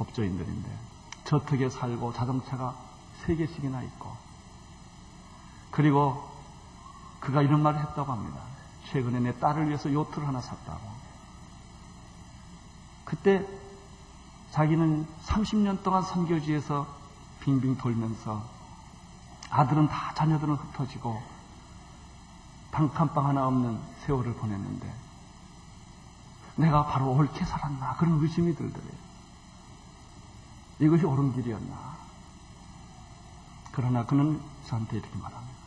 법조인들인데 0.00 0.78
저택에 1.24 1.68
살고 1.68 2.12
자동차가 2.14 2.74
세 3.18 3.36
개씩이나 3.36 3.82
있고 3.82 4.10
그리고 5.70 6.28
그가 7.20 7.42
이런 7.42 7.62
말을 7.62 7.80
했다고 7.80 8.10
합니다. 8.10 8.40
최근에 8.90 9.20
내 9.20 9.38
딸을 9.38 9.68
위해서 9.68 9.92
요트를 9.92 10.26
하나 10.26 10.40
샀다고. 10.40 10.80
그때 13.04 13.46
자기는 14.52 15.06
30년 15.26 15.82
동안 15.82 16.02
선교지에서 16.02 16.86
빙빙 17.40 17.76
돌면서 17.76 18.42
아들은 19.50 19.88
다 19.88 20.14
자녀들은 20.14 20.54
흩어지고 20.54 21.22
단칸방 22.72 23.26
하나 23.26 23.46
없는 23.46 23.80
세월을 24.06 24.34
보냈는데 24.34 24.92
내가 26.56 26.86
바로 26.86 27.12
옳게 27.12 27.44
살았나 27.44 27.96
그런 27.96 28.20
의심이 28.22 28.54
들더래요. 28.54 29.09
이것이 30.80 31.04
옳은 31.04 31.34
길이었나. 31.34 31.96
그러나 33.72 34.04
그는 34.04 34.40
저한테 34.66 34.96
이렇게 34.96 35.16
말합니다. 35.16 35.60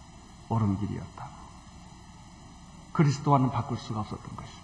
옳은 0.49 0.79
길이었다. 0.79 1.27
그리스도와는 2.93 3.51
바꿀 3.51 3.77
수가 3.77 4.01
없었던 4.01 4.35
것입니다. 4.35 4.63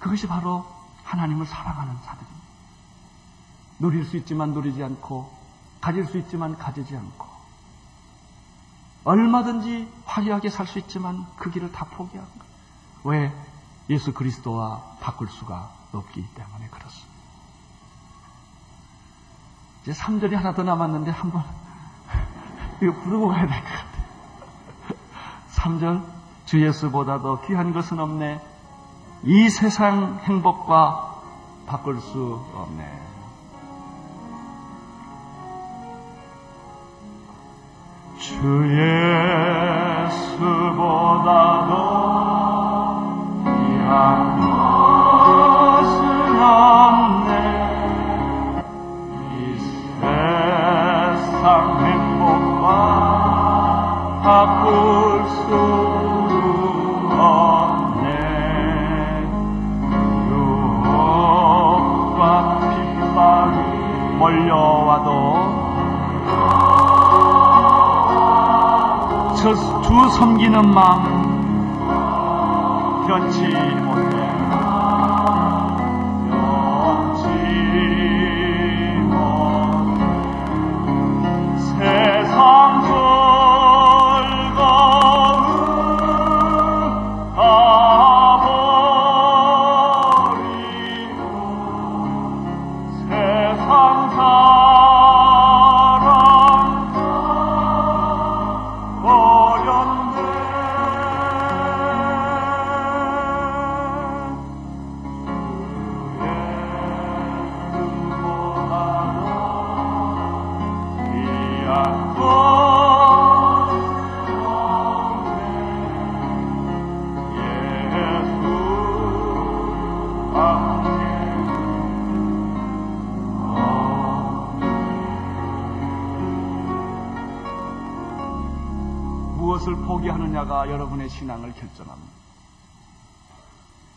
그것이 0.00 0.26
바로 0.26 0.66
하나님을 1.04 1.46
사랑하는 1.46 1.94
자들입니다. 2.04 2.46
누릴 3.78 4.04
수 4.04 4.16
있지만 4.16 4.52
누리지 4.52 4.82
않고 4.82 5.32
가질 5.80 6.06
수 6.06 6.18
있지만 6.18 6.56
가지지 6.56 6.96
않고 6.96 7.26
얼마든지 9.04 9.92
화려하게 10.04 10.50
살 10.50 10.66
수 10.66 10.78
있지만 10.80 11.26
그 11.36 11.50
길을 11.50 11.70
다 11.72 11.84
포기한 11.84 12.26
것. 12.38 12.46
왜? 13.04 13.32
예수 13.88 14.12
그리스도와 14.12 14.96
바꿀 15.00 15.28
수가 15.28 15.70
없기 15.92 16.26
때문에 16.34 16.68
그렇습니다. 16.68 17.15
이제 19.86 19.92
3절이 19.92 20.34
하나 20.34 20.52
더 20.52 20.64
남았는데 20.64 21.10
한번 21.12 21.44
이거 22.82 22.92
부르고 22.92 23.28
가야 23.28 23.46
될 23.46 23.56
것 23.60 23.64
같아요. 23.64 23.86
3절 25.54 26.02
주 26.44 26.60
예수보다도 26.64 27.42
귀한 27.42 27.72
것은 27.72 28.00
없네. 28.00 28.40
이 29.22 29.48
세상 29.48 30.18
행복과 30.24 31.14
바꿀 31.66 32.00
수 32.00 32.40
없네. 32.54 33.02
주 38.18 38.34
예수보다도 41.66 43.44
귀한 43.44 44.40
것 44.40 44.85
세상 51.46 51.78
행복과 51.78 52.66
바꿀 54.20 55.24
수 55.28 55.54
없네. 57.16 58.08
유혹과 60.28 62.22
핍박이 62.58 63.56
몰려와도 64.18 65.06
저주 69.36 69.62
섬기는 70.18 70.56
마음 70.74 71.04
변치 73.06 73.46
못해 73.84 74.25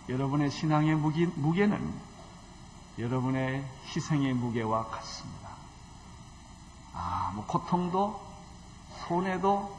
여러분의 0.10 0.50
신앙의 0.50 0.96
무기, 0.96 1.28
무게는 1.28 1.94
여러분의 2.98 3.64
희생의 3.86 4.34
무게와 4.34 4.88
같습니다. 4.88 5.50
아, 6.94 7.32
뭐 7.36 7.46
고통도, 7.46 8.20
손해도, 9.08 9.78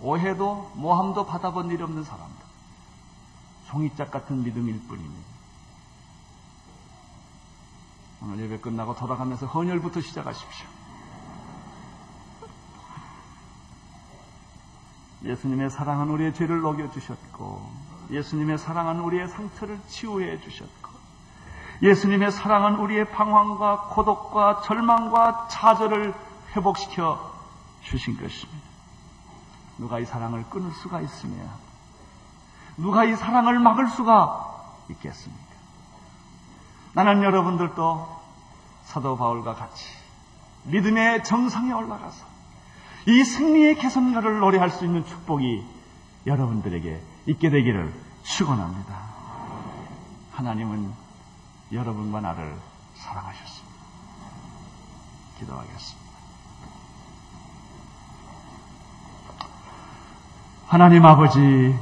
오해도, 0.00 0.72
모함도 0.74 1.26
받아본 1.26 1.70
일 1.70 1.82
없는 1.82 2.04
사람들. 2.04 2.46
종이짝 3.66 4.10
같은 4.10 4.42
믿음일 4.42 4.80
뿐입니다. 4.86 5.36
오늘 8.22 8.40
예배 8.40 8.60
끝나고 8.60 8.94
돌아가면서 8.96 9.46
헌혈부터 9.46 10.00
시작하십시오. 10.00 10.66
예수님의 15.22 15.70
사랑은 15.70 16.08
우리의 16.08 16.34
죄를 16.34 16.60
녹여주셨고, 16.60 17.95
예수님의 18.10 18.58
사랑은 18.58 19.00
우리의 19.00 19.28
상처를 19.28 19.80
치유해 19.88 20.40
주셨고, 20.40 20.90
예수님의 21.82 22.32
사랑은 22.32 22.76
우리의 22.76 23.10
방황과 23.10 23.88
고독과 23.90 24.62
절망과 24.62 25.48
좌절을 25.50 26.14
회복시켜 26.54 27.32
주신 27.82 28.16
것입니다. 28.16 28.66
누가 29.78 29.98
이 29.98 30.04
사랑을 30.04 30.44
끊을 30.44 30.70
수가 30.72 31.00
있으며, 31.00 31.34
누가 32.76 33.04
이 33.04 33.14
사랑을 33.14 33.58
막을 33.58 33.88
수가 33.88 34.54
있겠습니까? 34.90 35.46
나는 36.92 37.22
여러분들도 37.22 38.16
사도 38.84 39.16
바울과 39.16 39.54
같이 39.54 39.84
믿음의 40.64 41.24
정상에 41.24 41.72
올라가서 41.72 42.24
이 43.06 43.22
승리의 43.22 43.76
개선가를 43.76 44.38
노래할 44.38 44.70
수 44.70 44.84
있는 44.84 45.04
축복이 45.04 45.64
여러분들에게 46.26 47.00
있게 47.26 47.50
되기를 47.50 47.92
축원합니다. 48.22 48.98
하나님은 50.32 50.92
여러분과 51.72 52.20
나를 52.20 52.56
사랑하셨습니다. 52.94 53.76
기도하겠습니다. 55.38 56.06
하나님 60.66 61.04
아버지, 61.04 61.78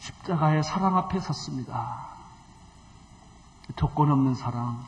십자 0.00 0.22
십자가의 0.22 0.62
사랑 0.62 0.96
앞에 0.96 1.20
섰습니다. 1.20 2.08
조건 3.76 4.10
없는 4.10 4.34
사랑, 4.34 4.84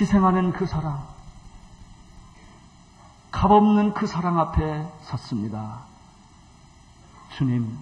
희생하는 0.00 0.52
그 0.52 0.66
사랑, 0.66 1.06
값없는 3.30 3.94
그 3.94 4.06
사랑 4.06 4.38
앞에 4.40 4.86
섰습니다. 5.02 5.82
주님, 7.36 7.78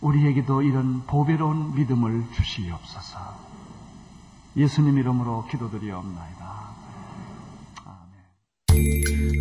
우리에게도 0.00 0.62
이런 0.62 1.04
보배로운 1.06 1.74
믿음을 1.74 2.24
주시옵소서. 2.32 3.18
예수님 4.56 4.98
이름으로 4.98 5.46
기도드리옵나이다. 5.50 6.54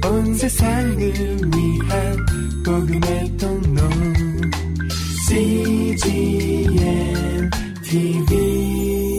온 0.06 0.36
세상을 0.36 0.98
위한 1.56 2.18
복음의 2.66 3.38
통로 3.38 3.90
CGM 5.28 6.70
TV 7.84 9.13